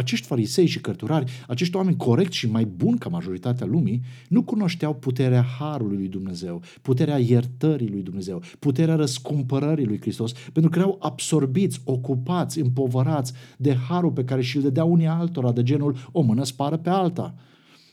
Acești 0.00 0.26
farisei 0.26 0.66
și 0.66 0.80
cărturari, 0.80 1.30
acești 1.46 1.76
oameni 1.76 1.96
corecți 1.96 2.36
și 2.36 2.50
mai 2.50 2.64
buni 2.64 2.98
ca 2.98 3.08
majoritatea 3.08 3.66
lumii, 3.66 4.02
nu 4.28 4.42
cunoșteau 4.42 4.94
puterea 4.94 5.42
harului 5.42 5.96
lui 5.96 6.08
Dumnezeu, 6.08 6.62
puterea 6.82 7.18
iertării 7.18 7.88
lui 7.88 8.02
Dumnezeu, 8.02 8.42
puterea 8.58 8.94
răscumpărării 8.94 9.86
lui 9.86 10.00
Hristos, 10.00 10.32
pentru 10.52 10.70
că 10.70 10.78
erau 10.78 10.96
absorbiți, 11.00 11.80
ocupați, 11.84 12.60
împovărați 12.60 13.32
de 13.56 13.74
harul 13.74 14.10
pe 14.10 14.24
care 14.24 14.42
și-l 14.42 14.62
dădea 14.62 14.84
unii 14.84 15.06
altora, 15.06 15.52
de 15.52 15.62
genul 15.62 15.96
o 16.12 16.20
mână 16.20 16.44
spară 16.44 16.76
pe 16.76 16.90
alta. 16.90 17.34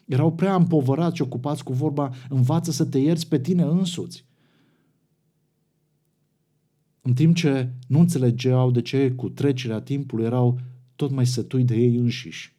Erau 0.05 0.33
prea 0.33 0.55
împovărați 0.55 1.15
și 1.15 1.21
ocupați 1.21 1.63
cu 1.63 1.73
vorba, 1.73 2.13
învață 2.29 2.71
să 2.71 2.85
te 2.85 2.97
ierți 2.97 3.27
pe 3.27 3.39
tine 3.39 3.63
însuți. 3.63 4.25
În 7.01 7.13
timp 7.13 7.35
ce 7.35 7.69
nu 7.87 7.99
înțelegeau 7.99 8.71
de 8.71 8.81
ce 8.81 9.11
cu 9.11 9.29
trecerea 9.29 9.79
timpului 9.79 10.25
erau 10.25 10.59
tot 10.97 11.11
mai 11.11 11.25
sătui 11.25 11.63
de 11.63 11.75
ei 11.75 11.95
înșiși. 11.95 12.55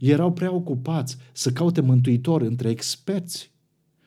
Erau 0.00 0.32
prea 0.32 0.52
ocupați 0.52 1.16
să 1.32 1.52
caute 1.52 1.80
mântuitori 1.80 2.46
între 2.46 2.70
experți 2.70 3.50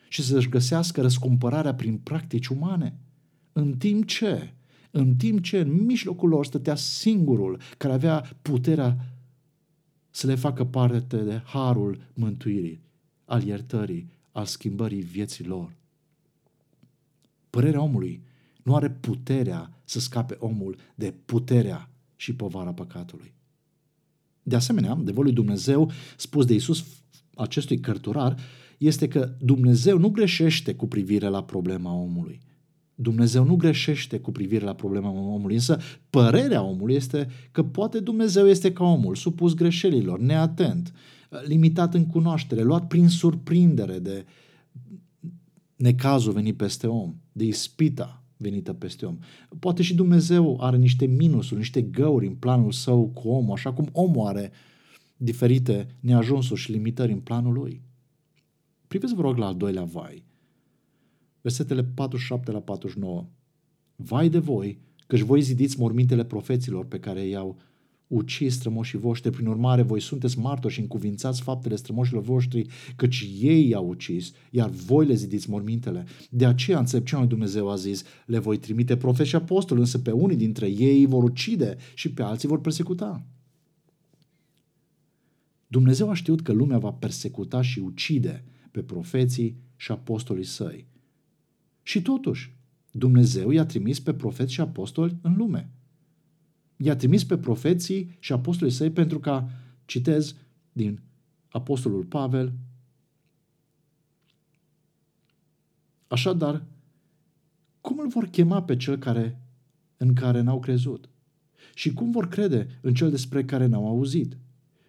și 0.07 0.23
să-și 0.23 0.49
găsească 0.49 1.01
răscumpărarea 1.01 1.75
prin 1.75 1.97
practici 1.97 2.47
umane. 2.47 2.97
În 3.53 3.77
timp 3.77 4.05
ce, 4.05 4.53
în 4.91 5.15
timp 5.15 5.43
ce 5.43 5.59
în 5.59 5.85
mijlocul 5.85 6.29
lor 6.29 6.45
stătea 6.45 6.75
singurul 6.75 7.59
care 7.77 7.93
avea 7.93 8.37
puterea 8.41 8.97
să 10.09 10.27
le 10.27 10.35
facă 10.35 10.65
parte 10.65 11.17
de 11.17 11.41
harul 11.45 12.01
mântuirii, 12.13 12.81
al 13.25 13.43
iertării, 13.43 14.09
al 14.31 14.45
schimbării 14.45 15.01
vieții 15.01 15.45
lor. 15.45 15.75
Părerea 17.49 17.81
omului 17.81 18.21
nu 18.63 18.75
are 18.75 18.89
puterea 18.89 19.71
să 19.83 19.99
scape 19.99 20.35
omul 20.39 20.77
de 20.95 21.13
puterea 21.25 21.89
și 22.15 22.35
povara 22.35 22.73
păcatului. 22.73 23.33
De 24.43 24.55
asemenea, 24.55 24.95
de 25.03 25.11
lui 25.15 25.31
Dumnezeu, 25.31 25.91
spus 26.17 26.45
de 26.45 26.53
Isus 26.53 26.85
acestui 27.35 27.79
cărturar, 27.79 28.35
este 28.77 29.07
că 29.07 29.35
Dumnezeu 29.39 29.97
nu 29.97 30.09
greșește 30.09 30.73
cu 30.73 30.87
privire 30.87 31.27
la 31.27 31.43
problema 31.43 31.93
omului. 31.93 32.41
Dumnezeu 32.95 33.43
nu 33.43 33.55
greșește 33.55 34.19
cu 34.19 34.31
privire 34.31 34.65
la 34.65 34.75
problema 34.75 35.09
omului, 35.09 35.55
însă 35.55 35.79
părerea 36.09 36.61
omului 36.61 36.95
este 36.95 37.27
că 37.51 37.63
poate 37.63 37.99
Dumnezeu 37.99 38.47
este 38.47 38.73
ca 38.73 38.83
omul, 38.83 39.15
supus 39.15 39.53
greșelilor, 39.53 40.19
neatent, 40.19 40.93
limitat 41.45 41.93
în 41.93 42.05
cunoaștere, 42.05 42.61
luat 42.61 42.87
prin 42.87 43.07
surprindere 43.07 43.99
de 43.99 44.25
necazul 45.75 46.33
venit 46.33 46.57
peste 46.57 46.87
om, 46.87 47.15
de 47.31 47.45
ispita 47.45 48.24
venită 48.37 48.73
peste 48.73 49.05
om. 49.05 49.17
Poate 49.59 49.81
și 49.81 49.95
Dumnezeu 49.95 50.57
are 50.61 50.77
niște 50.77 51.05
minusuri, 51.05 51.59
niște 51.59 51.81
găuri 51.81 52.27
în 52.27 52.35
planul 52.35 52.71
său 52.71 53.07
cu 53.07 53.27
omul, 53.27 53.53
așa 53.53 53.73
cum 53.73 53.89
omul 53.91 54.27
are 54.27 54.51
diferite 55.17 55.87
neajunsuri 55.99 56.59
și 56.59 56.71
limitări 56.71 57.11
în 57.11 57.19
planul 57.19 57.53
lui. 57.53 57.81
Priveți, 58.87 59.13
vă 59.13 59.21
rog, 59.21 59.37
la 59.37 59.45
al 59.45 59.55
doilea 59.55 59.83
vai. 59.83 60.23
Versetele 61.41 61.83
47 61.83 62.51
la 62.51 62.59
49. 62.59 63.25
Vai 63.95 64.29
de 64.29 64.39
voi, 64.39 64.79
căci 65.07 65.19
voi 65.19 65.41
zidiți 65.41 65.79
mormintele 65.79 66.25
profeților 66.25 66.85
pe 66.85 66.99
care 66.99 67.27
i-au 67.27 67.57
ucis 68.07 68.53
strămoșii 68.53 68.99
voștri, 68.99 69.31
prin 69.31 69.47
urmare 69.47 69.81
voi 69.81 69.99
sunteți 69.99 70.39
martori 70.39 70.73
și 70.73 70.79
încuvințați 70.79 71.41
faptele 71.41 71.75
strămoșilor 71.75 72.21
voștri, 72.21 72.67
căci 72.95 73.29
ei 73.39 73.67
i-au 73.67 73.87
ucis, 73.87 74.31
iar 74.51 74.69
voi 74.69 75.05
le 75.05 75.13
zidiți 75.13 75.49
mormintele. 75.49 76.05
De 76.29 76.45
aceea 76.45 76.79
înțelepciunea 76.79 77.25
lui 77.25 77.33
Dumnezeu 77.33 77.69
a 77.69 77.75
zis, 77.75 78.03
le 78.25 78.39
voi 78.39 78.57
trimite 78.57 78.97
profeți 78.97 79.29
și 79.29 79.35
apostoli, 79.35 79.79
însă 79.79 79.99
pe 79.99 80.11
unii 80.11 80.37
dintre 80.37 80.67
ei 80.67 81.05
vor 81.05 81.23
ucide 81.23 81.77
și 81.93 82.11
pe 82.11 82.21
alții 82.23 82.47
vor 82.47 82.61
persecuta. 82.61 83.25
Dumnezeu 85.67 86.09
a 86.09 86.13
știut 86.13 86.41
că 86.41 86.51
lumea 86.51 86.77
va 86.77 86.91
persecuta 86.91 87.61
și 87.61 87.79
ucide 87.79 88.43
pe 88.71 88.81
profeții 88.81 89.57
și 89.75 89.91
apostolii 89.91 90.43
săi. 90.43 90.87
Și 91.83 92.01
totuși, 92.01 92.55
Dumnezeu 92.91 93.51
i-a 93.51 93.65
trimis 93.65 93.99
pe 93.99 94.13
profeți 94.13 94.53
și 94.53 94.61
apostoli 94.61 95.17
în 95.21 95.35
lume. 95.35 95.69
I-a 96.77 96.95
trimis 96.95 97.23
pe 97.23 97.37
profeții 97.37 98.17
și 98.19 98.33
apostolii 98.33 98.73
săi 98.73 98.91
pentru 98.91 99.19
ca, 99.19 99.49
citez 99.85 100.35
din 100.71 101.01
apostolul 101.49 102.03
Pavel, 102.03 102.53
Așadar, 106.07 106.65
cum 107.81 107.99
îl 107.99 108.07
vor 108.07 108.25
chema 108.25 108.63
pe 108.63 108.75
cel 108.75 108.97
care, 108.97 109.41
în 109.97 110.13
care 110.13 110.41
n-au 110.41 110.59
crezut? 110.59 111.09
Și 111.73 111.93
cum 111.93 112.11
vor 112.11 112.27
crede 112.27 112.67
în 112.81 112.93
cel 112.93 113.09
despre 113.09 113.45
care 113.45 113.65
n-au 113.65 113.87
auzit? 113.87 114.37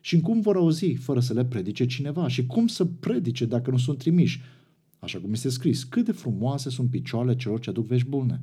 Și 0.00 0.14
în 0.14 0.20
cum 0.20 0.40
vor 0.40 0.56
auzi 0.56 0.92
fără 0.92 1.20
să 1.20 1.32
le 1.32 1.44
predice 1.44 1.86
cineva? 1.86 2.28
Și 2.28 2.46
cum 2.46 2.66
să 2.66 2.84
predice 2.84 3.44
dacă 3.44 3.70
nu 3.70 3.78
sunt 3.78 3.98
trimiși? 3.98 4.40
Așa 4.98 5.18
cum 5.18 5.32
este 5.32 5.48
scris, 5.48 5.84
cât 5.84 6.04
de 6.04 6.12
frumoase 6.12 6.70
sunt 6.70 6.90
picioarele 6.90 7.36
celor 7.36 7.60
ce 7.60 7.70
aduc 7.70 7.86
vești 7.86 8.08
bune. 8.08 8.42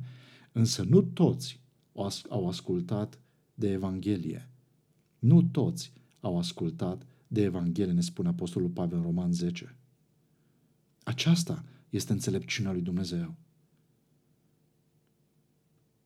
Însă 0.52 0.84
nu 0.88 1.02
toți 1.02 1.60
au 2.28 2.48
ascultat 2.48 3.18
de 3.54 3.70
Evanghelie. 3.70 4.48
Nu 5.18 5.42
toți 5.42 5.92
au 6.20 6.38
ascultat 6.38 7.06
de 7.26 7.42
Evanghelie, 7.42 7.92
ne 7.92 8.00
spune 8.00 8.28
Apostolul 8.28 8.68
Pavel 8.68 8.98
în 8.98 9.04
Roman 9.04 9.32
10. 9.32 9.76
Aceasta 11.02 11.64
este 11.90 12.12
înțelepciunea 12.12 12.72
lui 12.72 12.82
Dumnezeu. 12.82 13.34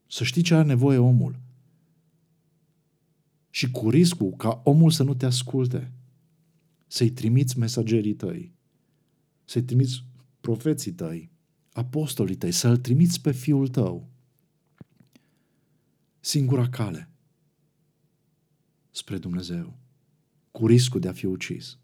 Să 0.06 0.24
știi 0.24 0.42
ce 0.42 0.54
are 0.54 0.66
nevoie 0.66 0.98
omul. 0.98 1.40
Și 3.50 3.70
cu 3.70 3.90
riscul 3.90 4.30
ca 4.30 4.60
omul 4.64 4.90
să 4.90 5.02
nu 5.02 5.14
te 5.14 5.26
asculte, 5.26 5.92
să-i 6.86 7.10
trimiți 7.10 7.58
mesagerii 7.58 8.14
tăi, 8.14 8.54
să-i 9.44 9.62
trimiți 9.62 10.04
profeții 10.40 10.92
tăi, 10.92 11.30
apostolii 11.72 12.36
tăi, 12.36 12.52
să-l 12.52 12.76
trimiți 12.76 13.20
pe 13.20 13.32
fiul 13.32 13.68
tău. 13.68 14.08
Singura 16.20 16.68
cale 16.68 17.08
spre 18.98 19.18
Dumnezeu, 19.18 19.78
cu 20.50 20.66
riscul 20.66 21.00
de 21.00 21.08
a 21.08 21.12
fi 21.12 21.26
ucis. 21.26 21.78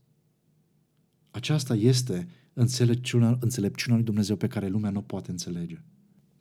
Aceasta 1.30 1.74
este 1.74 2.28
înțelepciunea, 2.52 3.36
înțelepciunea 3.40 3.96
lui 3.96 4.06
Dumnezeu 4.06 4.36
pe 4.36 4.46
care 4.46 4.68
lumea 4.68 4.90
nu 4.90 5.02
poate 5.02 5.30
înțelege. 5.30 5.82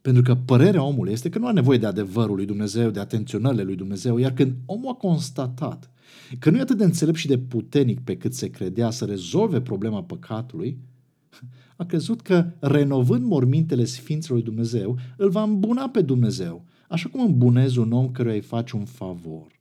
Pentru 0.01 0.21
că 0.21 0.35
părerea 0.35 0.83
omului 0.83 1.11
este 1.11 1.29
că 1.29 1.39
nu 1.39 1.45
are 1.45 1.55
nevoie 1.55 1.77
de 1.77 1.85
adevărul 1.85 2.35
lui 2.35 2.45
Dumnezeu, 2.45 2.89
de 2.89 2.99
atenționările 2.99 3.63
lui 3.63 3.75
Dumnezeu, 3.75 4.17
iar 4.17 4.33
când 4.33 4.55
omul 4.65 4.91
a 4.91 4.93
constatat 4.93 5.91
că 6.39 6.49
nu 6.49 6.57
e 6.57 6.61
atât 6.61 6.77
de 6.77 6.83
înțelept 6.83 7.17
și 7.17 7.27
de 7.27 7.37
puternic 7.37 7.99
pe 7.99 8.17
cât 8.17 8.33
se 8.33 8.49
credea 8.49 8.89
să 8.89 9.05
rezolve 9.05 9.61
problema 9.61 10.03
păcatului, 10.03 10.77
a 11.75 11.85
crezut 11.85 12.21
că 12.21 12.51
renovând 12.59 13.25
mormintele 13.25 13.85
Sfinților 13.85 14.37
lui 14.37 14.47
Dumnezeu, 14.47 14.97
îl 15.17 15.29
va 15.29 15.43
îmbuna 15.43 15.89
pe 15.89 16.01
Dumnezeu, 16.01 16.65
așa 16.89 17.09
cum 17.09 17.21
îmbunezi 17.21 17.77
un 17.77 17.91
om 17.91 18.11
căruia 18.11 18.33
îi 18.33 18.41
faci 18.41 18.71
un 18.71 18.85
favor. 18.85 19.52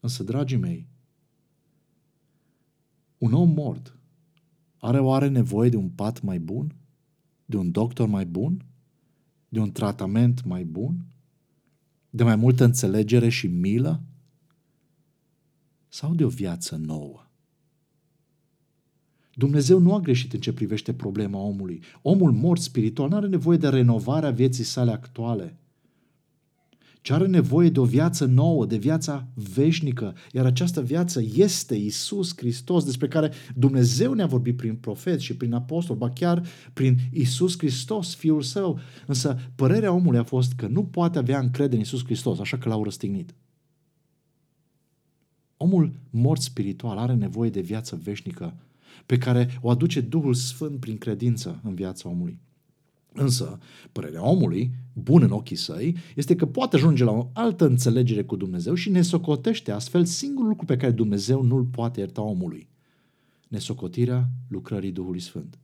Însă, 0.00 0.22
dragii 0.22 0.56
mei, 0.56 0.86
un 3.18 3.32
om 3.32 3.50
mort 3.50 3.96
are 4.76 4.98
oare 4.98 5.28
nevoie 5.28 5.68
de 5.68 5.76
un 5.76 5.88
pat 5.88 6.22
mai 6.22 6.38
bun? 6.38 6.74
De 7.44 7.56
un 7.56 7.70
doctor 7.70 8.08
mai 8.08 8.26
bun? 8.26 8.64
De 9.48 9.60
un 9.60 9.72
tratament 9.72 10.44
mai 10.44 10.64
bun? 10.64 11.06
De 12.10 12.22
mai 12.22 12.36
multă 12.36 12.64
înțelegere 12.64 13.28
și 13.28 13.46
milă? 13.46 14.02
Sau 15.88 16.14
de 16.14 16.24
o 16.24 16.28
viață 16.28 16.76
nouă? 16.76 17.26
Dumnezeu 19.34 19.78
nu 19.78 19.94
a 19.94 20.00
greșit 20.00 20.32
în 20.32 20.40
ce 20.40 20.52
privește 20.52 20.94
problema 20.94 21.38
omului. 21.38 21.82
Omul 22.02 22.32
mort 22.32 22.60
spiritual 22.60 23.08
nu 23.08 23.16
are 23.16 23.28
nevoie 23.28 23.58
de 23.58 23.68
renovarea 23.68 24.30
vieții 24.30 24.64
sale 24.64 24.90
actuale– 24.90 25.56
ci 27.06 27.10
are 27.10 27.26
nevoie 27.26 27.68
de 27.68 27.80
o 27.80 27.84
viață 27.84 28.24
nouă, 28.24 28.66
de 28.66 28.76
viața 28.76 29.28
veșnică, 29.34 30.14
iar 30.32 30.46
această 30.46 30.82
viață 30.82 31.22
este 31.34 31.74
Isus 31.74 32.36
Hristos, 32.36 32.84
despre 32.84 33.08
care 33.08 33.32
Dumnezeu 33.54 34.12
ne-a 34.12 34.26
vorbit 34.26 34.56
prin 34.56 34.76
profet 34.76 35.20
și 35.20 35.36
prin 35.36 35.52
apostol, 35.52 35.96
ba 35.96 36.10
chiar 36.10 36.46
prin 36.72 36.96
Isus 37.12 37.58
Hristos, 37.58 38.14
Fiul 38.14 38.42
Său. 38.42 38.78
Însă 39.06 39.38
părerea 39.54 39.92
omului 39.92 40.18
a 40.18 40.22
fost 40.22 40.52
că 40.52 40.66
nu 40.66 40.84
poate 40.84 41.18
avea 41.18 41.38
încredere 41.38 41.76
în 41.76 41.82
Isus 41.82 42.04
Hristos, 42.04 42.38
așa 42.38 42.58
că 42.58 42.68
l-au 42.68 42.84
răstignit. 42.84 43.34
Omul 45.56 45.92
mort 46.10 46.40
spiritual 46.40 46.98
are 46.98 47.14
nevoie 47.14 47.50
de 47.50 47.60
viață 47.60 48.00
veșnică 48.02 48.56
pe 49.06 49.18
care 49.18 49.58
o 49.60 49.70
aduce 49.70 50.00
Duhul 50.00 50.34
Sfânt 50.34 50.80
prin 50.80 50.98
credință 50.98 51.60
în 51.62 51.74
viața 51.74 52.08
omului. 52.08 52.38
Însă, 53.16 53.58
părerea 53.92 54.28
omului, 54.28 54.74
bun 54.92 55.22
în 55.22 55.30
ochii 55.30 55.56
săi, 55.56 55.96
este 56.14 56.34
că 56.36 56.46
poate 56.46 56.76
ajunge 56.76 57.04
la 57.04 57.10
o 57.10 57.30
altă 57.32 57.66
înțelegere 57.66 58.24
cu 58.24 58.36
Dumnezeu 58.36 58.74
și 58.74 58.90
ne 58.90 59.02
socotește 59.02 59.72
astfel 59.72 60.04
singurul 60.04 60.48
lucru 60.48 60.64
pe 60.64 60.76
care 60.76 60.92
Dumnezeu 60.92 61.42
nu-l 61.42 61.64
poate 61.64 62.00
ierta 62.00 62.22
omului. 62.22 62.68
Nesocotirea 63.48 64.28
lucrării 64.48 64.92
Duhului 64.92 65.20
Sfânt. 65.20 65.58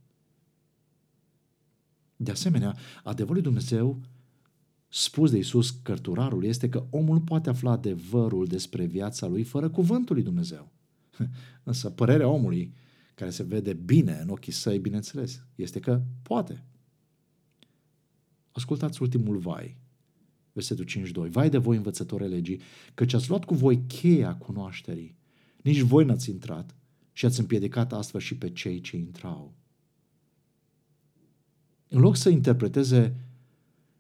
De 2.17 2.31
asemenea, 2.31 2.77
adevărul 3.03 3.35
lui 3.35 3.43
Dumnezeu 3.43 4.01
spus 4.88 5.31
de 5.31 5.37
Iisus 5.37 5.71
cărturarul 5.71 6.45
este 6.45 6.69
că 6.69 6.85
omul 6.91 7.15
nu 7.15 7.21
poate 7.21 7.49
afla 7.49 7.71
adevărul 7.71 8.47
despre 8.47 8.85
viața 8.85 9.27
lui 9.27 9.43
fără 9.43 9.69
cuvântul 9.69 10.15
lui 10.15 10.25
Dumnezeu. 10.25 10.73
Însă 11.62 11.91
părerea 11.91 12.29
omului, 12.29 12.75
care 13.15 13.31
se 13.31 13.43
vede 13.43 13.73
bine 13.73 14.19
în 14.23 14.29
ochii 14.29 14.53
săi, 14.53 14.79
bineînțeles, 14.79 15.47
este 15.55 15.81
că 15.81 16.03
poate. 16.23 16.65
Ascultați 18.53 19.03
ultimul 19.03 19.38
vai, 19.38 19.77
versetul 20.53 20.85
5.2. 20.85 21.31
Vai 21.31 21.51
de 21.51 21.59
voi, 21.59 21.77
învățători 21.77 22.29
legii, 22.29 22.61
căci 22.95 23.12
ați 23.12 23.29
luat 23.29 23.45
cu 23.45 23.55
voi 23.55 23.83
cheia 23.87 24.35
cunoașterii. 24.35 25.17
Nici 25.62 25.81
voi 25.81 26.05
n-ați 26.05 26.31
intrat 26.31 26.77
și 27.12 27.25
ați 27.25 27.41
împiedicat 27.41 27.93
astfel 27.93 28.21
și 28.21 28.37
pe 28.37 28.51
cei 28.51 28.81
ce 28.81 28.97
intrau. 28.97 29.55
În 31.88 32.01
loc 32.01 32.17
să 32.17 32.29
interpreteze 32.29 33.15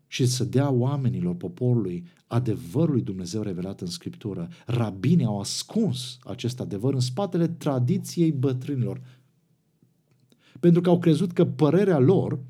și 0.06 0.26
să 0.26 0.44
dea 0.44 0.70
oamenilor, 0.70 1.34
poporului, 1.34 2.06
adevărul 2.26 2.92
lui 2.92 3.02
Dumnezeu 3.02 3.42
revelat 3.42 3.80
în 3.80 3.86
Scriptură, 3.86 4.48
rabinii 4.66 5.24
au 5.24 5.40
ascuns 5.40 6.18
acest 6.24 6.60
adevăr 6.60 6.94
în 6.94 7.00
spatele 7.00 7.48
tradiției 7.48 8.32
bătrânilor. 8.32 9.00
Pentru 10.60 10.80
că 10.80 10.88
au 10.88 10.98
crezut 10.98 11.32
că 11.32 11.44
părerea 11.44 11.98
lor 11.98 12.40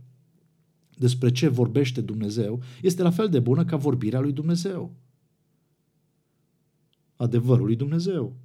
despre 1.02 1.30
ce 1.30 1.48
vorbește 1.48 2.00
Dumnezeu 2.00 2.62
este 2.82 3.02
la 3.02 3.10
fel 3.10 3.28
de 3.28 3.40
bună 3.40 3.64
ca 3.64 3.76
vorbirea 3.76 4.20
lui 4.20 4.32
Dumnezeu. 4.32 4.94
Adevărul 7.16 7.66
lui 7.66 7.76
Dumnezeu. 7.76 8.36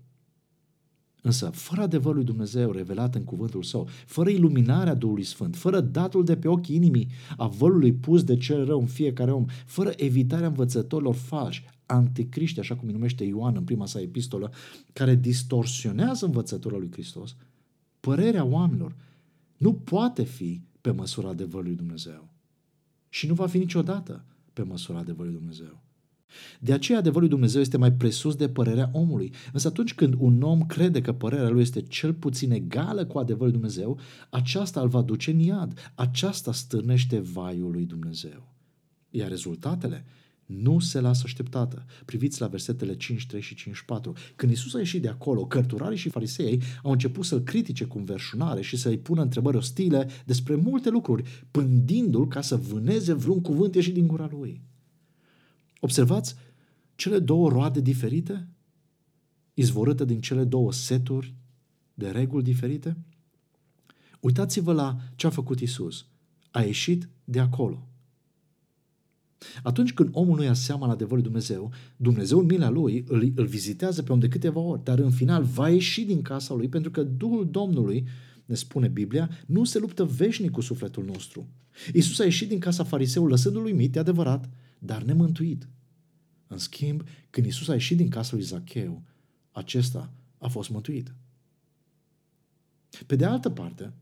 Însă, 1.22 1.50
fără 1.50 1.82
adevărul 1.82 2.16
lui 2.16 2.26
Dumnezeu 2.26 2.72
revelat 2.72 3.16
în 3.16 3.24
cuvântul 3.24 3.64
său, 3.64 3.88
fără 4.06 4.30
iluminarea 4.30 4.94
Duhului 4.94 5.24
Sfânt, 5.24 5.56
fără 5.56 5.82
datul 5.82 6.24
de 6.24 6.38
pe 6.38 6.48
ochii 6.48 6.76
inimii 6.76 7.08
a 7.38 7.48
vălului 7.48 7.94
pus 7.94 8.24
de 8.24 8.38
cel 8.38 8.66
rău 8.66 8.80
în 8.80 8.86
fiecare 8.86 9.32
om, 9.32 9.46
fără 9.66 9.92
evitarea 9.96 10.48
învățătorilor 10.48 11.16
falși, 11.16 11.66
anticriști, 11.86 12.60
așa 12.60 12.76
cum 12.76 12.88
îi 12.88 12.94
numește 12.94 13.24
Ioan 13.24 13.56
în 13.56 13.64
prima 13.64 13.86
sa 13.86 14.00
epistolă, 14.00 14.52
care 14.94 15.16
distorsionează 15.16 16.26
învățătura 16.26 16.78
lui 16.78 16.92
Hristos, 16.92 17.36
părerea 18.00 18.44
oamenilor 18.44 18.96
nu 19.58 19.74
poate 19.74 20.24
fi 20.24 20.62
pe 20.82 20.92
măsura 20.92 21.30
adevărului 21.30 21.70
lui 21.70 21.78
Dumnezeu 21.78 22.36
și 23.18 23.28
nu 23.28 23.34
va 23.34 23.48
fi 23.48 23.58
niciodată 23.58 24.24
pe 24.54 24.64
măsura 24.64 24.98
adevărului 24.98 25.38
Dumnezeu. 25.38 25.82
De 26.60 26.74
aceea 26.74 26.98
adevărul 26.98 27.22
lui 27.22 27.30
Dumnezeu 27.30 27.62
este 27.62 27.78
mai 27.78 27.92
presus 27.92 28.36
de 28.36 28.50
părerea 28.50 28.90
omului. 28.94 29.34
Însă 29.54 29.68
atunci 29.68 29.94
când 29.94 30.14
un 30.18 30.42
om 30.42 30.66
crede 30.66 31.02
că 31.02 31.14
părerea 31.14 31.50
lui 31.50 31.62
este 31.62 31.82
cel 31.82 32.14
puțin 32.14 32.52
egală 32.52 33.06
cu 33.06 33.18
adevărul 33.18 33.46
lui 33.46 33.60
Dumnezeu, 33.60 34.00
aceasta 34.30 34.82
îl 34.82 34.88
va 34.88 35.02
duce 35.02 35.32
în 35.32 35.40
iad. 35.40 35.92
Aceasta 35.96 36.54
stârnește 36.54 37.20
vaiul 37.20 37.72
lui 37.72 37.86
Dumnezeu. 37.86 38.54
Iar 39.10 39.30
rezultatele 39.30 40.06
nu 40.48 40.80
se 40.80 41.00
lasă 41.00 41.22
așteptată. 41.26 41.86
Priviți 42.06 42.42
la 42.42 42.48
versetele 42.48 42.96
5, 42.96 43.26
3 43.26 43.42
și 43.42 43.56
5, 43.56 43.82
4. 43.82 44.14
Când 44.36 44.52
Isus 44.52 44.74
a 44.74 44.78
ieșit 44.78 45.02
de 45.02 45.08
acolo, 45.08 45.46
cărturarii 45.46 45.98
și 45.98 46.10
farisei 46.10 46.62
au 46.84 46.92
început 46.92 47.26
să-l 47.26 47.42
critique 47.44 47.86
cu 47.86 47.98
înverșunare 47.98 48.62
și 48.62 48.78
să-i 48.78 48.98
pună 48.98 49.22
întrebări 49.22 49.58
ostile 49.58 50.10
despre 50.26 50.56
multe 50.56 50.90
lucruri, 50.90 51.46
pândindu-l 51.52 52.28
ca 52.28 52.42
să 52.42 52.56
vâneze 52.56 53.14
vreun 53.14 53.42
cuvânt 53.42 53.76
ieșit 53.76 53.94
din 53.94 54.08
gura 54.08 54.30
lui. 54.32 54.62
Observați 55.80 56.36
cele 56.96 57.20
două 57.20 57.50
roade 57.50 57.82
diferite, 57.82 58.48
izvorâte 59.54 60.06
din 60.06 60.20
cele 60.20 60.44
două 60.44 60.72
seturi 60.72 61.36
de 61.94 62.10
reguli 62.10 62.44
diferite? 62.44 62.98
Uitați-vă 64.20 64.74
la 64.74 64.98
ce 65.16 65.28
a 65.28 65.30
făcut 65.30 65.60
Isus. 65.60 66.06
A 66.52 66.62
ieșit 66.62 67.10
de 67.24 67.40
acolo. 67.40 67.88
Atunci 69.64 69.94
când 69.94 70.10
omul 70.12 70.38
nu 70.38 70.44
ia 70.44 70.54
seama 70.54 70.86
la 70.86 70.92
adevărul 70.92 71.24
Dumnezeu, 71.24 71.72
Dumnezeu 71.98 72.40
în 72.40 72.46
mila 72.46 72.70
lui 72.70 73.04
îl, 73.08 73.32
îl 73.36 73.46
vizitează 73.46 74.04
pe 74.04 74.12
om 74.12 74.20
de 74.20 74.28
câteva 74.28 74.60
ori, 74.60 74.84
dar 74.84 75.00
în 75.00 75.12
final 75.12 75.44
va 75.44 75.70
ieși 75.70 76.06
din 76.06 76.22
casa 76.22 76.54
lui 76.54 76.68
pentru 76.68 76.92
că 76.92 77.04
Duhul 77.04 77.50
Domnului, 77.52 78.08
ne 78.46 78.56
spune 78.56 78.88
Biblia, 78.88 79.30
nu 79.46 79.64
se 79.64 79.80
luptă 79.80 80.04
veșnic 80.04 80.52
cu 80.52 80.62
sufletul 80.62 81.06
nostru. 81.06 81.48
Isus 81.94 82.20
a 82.20 82.24
ieșit 82.24 82.48
din 82.48 82.60
casa 82.60 82.84
fariseului 82.84 83.32
lăsându-l 83.32 83.66
uimit, 83.66 83.96
e 83.96 84.00
adevărat, 84.00 84.50
dar 84.80 85.04
nemântuit. 85.04 85.68
În 86.48 86.58
schimb, 86.58 87.04
când 87.30 87.46
Isus 87.46 87.68
a 87.68 87.74
ieșit 87.74 87.98
din 87.98 88.10
casa 88.10 88.36
lui 88.36 88.44
Zacheu, 88.44 89.02
acesta 89.52 90.12
a 90.38 90.48
fost 90.48 90.70
mântuit. 90.70 91.14
Pe 93.06 93.16
de 93.16 93.26
altă 93.26 93.50
parte, 93.50 93.94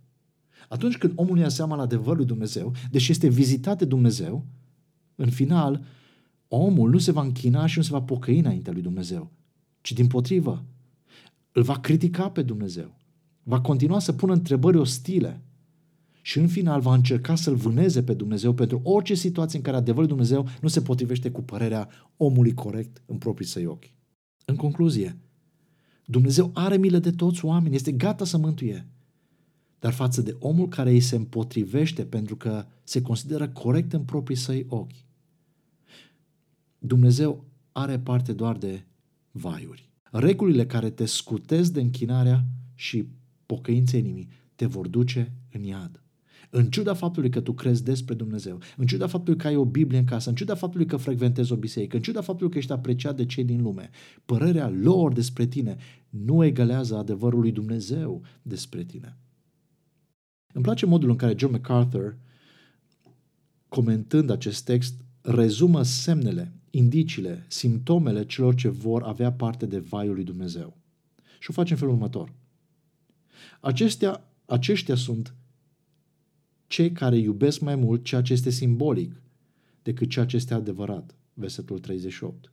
atunci 0.70 0.98
când 0.98 1.14
omul 1.16 1.38
ia 1.38 1.50
seama 1.50 1.76
la 1.76 1.82
adevărul 1.82 2.18
lui 2.18 2.26
Dumnezeu, 2.26 2.74
deși 2.92 3.12
este 3.12 3.28
vizitat 3.28 3.78
de 3.78 3.86
Dumnezeu, 3.86 4.46
în 5.16 5.30
final, 5.30 5.84
omul 6.48 6.90
nu 6.90 6.98
se 6.98 7.12
va 7.12 7.22
închina 7.22 7.66
și 7.66 7.78
nu 7.78 7.84
se 7.84 7.92
va 7.92 8.02
pocăi 8.02 8.40
înaintea 8.40 8.74
lui 8.74 8.82
Dumnezeu, 8.82 9.32
ci 9.82 9.92
din 9.92 10.08
potrivă, 10.08 10.66
îl 11.52 11.64
va 11.64 11.80
critica 11.80 12.30
pe 12.30 12.42
Dumnezeu, 12.42 12.96
va 13.44 13.62
continua 13.62 14.00
să 14.00 14.14
pună 14.14 14.34
întrebări 14.34 14.78
ostile 14.78 15.42
și 16.22 16.40
în 16.40 16.48
final 16.48 16.82
va 16.82 16.94
încerca 16.94 17.36
să-l 17.36 17.56
vâneze 17.56 18.04
pe 18.04 18.14
Dumnezeu 18.14 18.54
pentru 18.54 18.82
orice 18.84 19.14
situație 19.14 19.58
în 19.58 19.64
care 19.64 19.78
adevărul 19.78 20.08
Dumnezeu 20.08 20.48
nu 20.62 20.68
se 20.68 20.82
potrivește 20.82 21.32
cu 21.32 21.42
părerea 21.42 21.90
omului 22.18 22.54
corect 22.54 23.02
în 23.06 23.18
proprii 23.18 23.48
săi 23.48 23.66
ochi. 23.66 23.92
În 24.46 24.56
concluzie, 24.56 25.18
Dumnezeu 26.06 26.52
are 26.54 26.78
milă 26.78 27.00
de 27.00 27.12
toți 27.12 27.46
oamenii, 27.46 27.76
este 27.76 27.92
gata 27.92 28.26
să 28.26 28.38
mântuie. 28.38 28.88
Dar 29.80 29.94
față 29.94 30.22
de 30.22 30.36
omul 30.40 30.68
care 30.68 30.92
îi 30.92 31.00
se 31.00 31.16
împotrivește 31.16 32.06
pentru 32.06 32.36
că 32.36 32.66
se 32.84 33.02
consideră 33.02 33.50
corect 33.50 33.94
în 33.94 34.04
proprii 34.04 34.38
săi 34.38 34.66
ochi, 34.70 35.05
Dumnezeu 36.86 37.46
are 37.72 38.00
parte 38.00 38.34
doar 38.34 38.58
de 38.58 38.86
vaiuri. 39.32 39.90
Regulile 40.12 40.66
care 40.66 40.90
te 40.90 41.06
scutesc 41.06 41.74
de 41.74 41.82
închinarea 41.82 42.46
și 42.76 43.08
pocăința 43.46 43.98
inimii 43.98 44.30
te 44.56 44.66
vor 44.66 44.88
duce 44.88 45.34
în 45.52 45.64
iad. 45.64 46.00
În 46.50 46.70
ciuda 46.70 46.94
faptului 46.94 47.30
că 47.30 47.42
tu 47.42 47.54
crezi 47.54 47.84
despre 47.84 48.14
Dumnezeu, 48.14 48.60
în 48.78 48.86
ciuda 48.86 49.08
faptului 49.08 49.40
că 49.40 49.48
ai 49.48 49.56
o 49.56 49.66
Biblie 49.66 50.00
în 50.00 50.06
casă, 50.06 50.30
în 50.30 50.36
ciuda 50.36 50.56
faptului 50.56 50.86
că 50.86 50.98
frecventezi 50.98 51.52
o 51.52 51.56
biserică, 51.56 51.96
în 51.96 52.02
ciuda 52.02 52.22
faptului 52.22 52.52
că 52.52 52.58
ești 52.58 52.72
apreciat 52.72 53.16
de 53.16 53.26
cei 53.26 53.44
din 53.44 53.62
lume, 53.62 53.90
părerea 54.26 54.70
lor 54.70 55.14
despre 55.14 55.46
tine 55.46 55.78
nu 56.10 56.44
egalează 56.44 56.98
adevărul 56.98 57.40
lui 57.40 57.52
Dumnezeu 57.52 58.22
despre 58.42 58.84
tine. 58.84 59.18
Îmi 60.54 60.64
place 60.64 60.86
modul 60.86 61.10
în 61.10 61.16
care 61.16 61.36
John 61.38 61.52
MacArthur, 61.52 62.18
comentând 63.68 64.30
acest 64.30 64.66
text, 64.66 64.94
rezumă 65.22 65.84
semnele, 65.84 66.54
indiciile, 66.78 67.46
simptomele 67.48 68.26
celor 68.26 68.56
ce 68.56 68.68
vor 68.68 69.04
avea 69.04 69.32
parte 69.32 69.66
de 69.66 69.80
vaiul 69.80 70.14
lui 70.14 70.24
Dumnezeu. 70.24 70.78
Și 71.40 71.50
o 71.50 71.54
face 71.54 71.72
în 71.72 71.80
felul 71.80 71.94
următor. 71.94 72.34
Acestea, 73.60 74.34
aceștia 74.46 74.96
sunt 74.96 75.36
cei 76.68 76.92
care 76.92 77.18
iubesc 77.18 77.60
mai 77.60 77.76
mult 77.76 78.04
ceea 78.04 78.22
ce 78.22 78.34
este 78.34 78.50
simbolic 78.50 79.22
decât 79.84 80.10
ceea 80.10 80.26
ce 80.26 80.36
este 80.36 80.54
adevărat. 80.54 81.16
Versetul 81.34 81.80
38. 81.80 82.52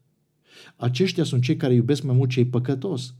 Aceștia 0.77 1.25
sunt 1.25 1.43
cei 1.43 1.57
care 1.57 1.75
iubesc 1.75 2.03
mai 2.03 2.17
mult 2.17 2.31
ce 2.31 2.41
e 2.41 2.47
păcătos 2.47 3.15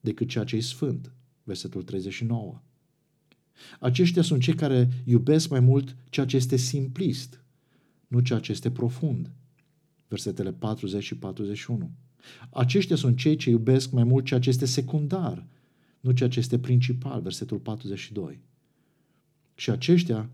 decât 0.00 0.28
ceea 0.28 0.44
ce 0.44 0.56
e 0.56 0.60
sfânt. 0.60 1.12
Versetul 1.42 1.82
39. 1.82 2.62
Aceștia 3.80 4.22
sunt 4.22 4.40
cei 4.40 4.54
care 4.54 4.88
iubesc 5.04 5.48
mai 5.48 5.60
mult 5.60 5.96
ceea 6.10 6.26
ce 6.26 6.36
este 6.36 6.56
simplist, 6.56 7.44
nu 8.06 8.20
ceea 8.20 8.38
ce 8.38 8.52
este 8.52 8.70
profund. 8.70 9.30
Versetele 10.10 10.52
40 10.52 11.02
și 11.02 11.16
41. 11.16 11.90
Aceștia 12.50 12.96
sunt 12.96 13.16
cei 13.16 13.36
ce 13.36 13.50
iubesc 13.50 13.90
mai 13.90 14.04
mult 14.04 14.24
ceea 14.24 14.40
ce 14.40 14.48
este 14.48 14.66
secundar, 14.66 15.46
nu 16.00 16.10
ceea 16.10 16.28
ce 16.28 16.38
este 16.38 16.58
principal. 16.58 17.20
Versetul 17.20 17.58
42. 17.58 18.40
Și 19.54 19.70
aceștia 19.70 20.30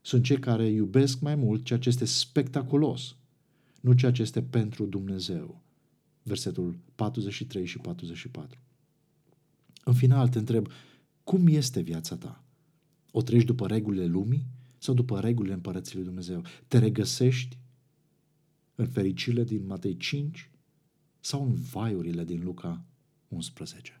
sunt 0.00 0.24
cei 0.24 0.38
care 0.38 0.66
iubesc 0.66 1.20
mai 1.20 1.34
mult 1.34 1.64
ceea 1.64 1.78
ce 1.78 1.88
este 1.88 2.04
spectaculos, 2.04 3.16
nu 3.80 3.92
ceea 3.92 4.12
ce 4.12 4.22
este 4.22 4.42
pentru 4.42 4.86
Dumnezeu. 4.86 5.62
Versetul 6.22 6.78
43 6.94 7.66
și 7.66 7.78
44. 7.78 8.58
În 9.84 9.94
final 9.94 10.28
te 10.28 10.38
întreb, 10.38 10.68
cum 11.24 11.46
este 11.46 11.80
viața 11.80 12.16
ta? 12.16 12.44
O 13.10 13.22
treci 13.22 13.44
după 13.44 13.66
regulile 13.66 14.06
lumii 14.06 14.46
sau 14.78 14.94
după 14.94 15.20
regulile 15.20 15.54
împărăției 15.54 15.96
lui 15.96 16.04
Dumnezeu? 16.04 16.42
Te 16.68 16.78
regăsești 16.78 17.58
în 18.80 18.88
fericirile 18.88 19.44
din 19.44 19.66
Matei 19.66 19.96
5 19.96 20.50
sau 21.20 21.44
în 21.44 21.54
vaiurile 21.54 22.24
din 22.24 22.44
Luca 22.44 22.84
11? 23.28 23.99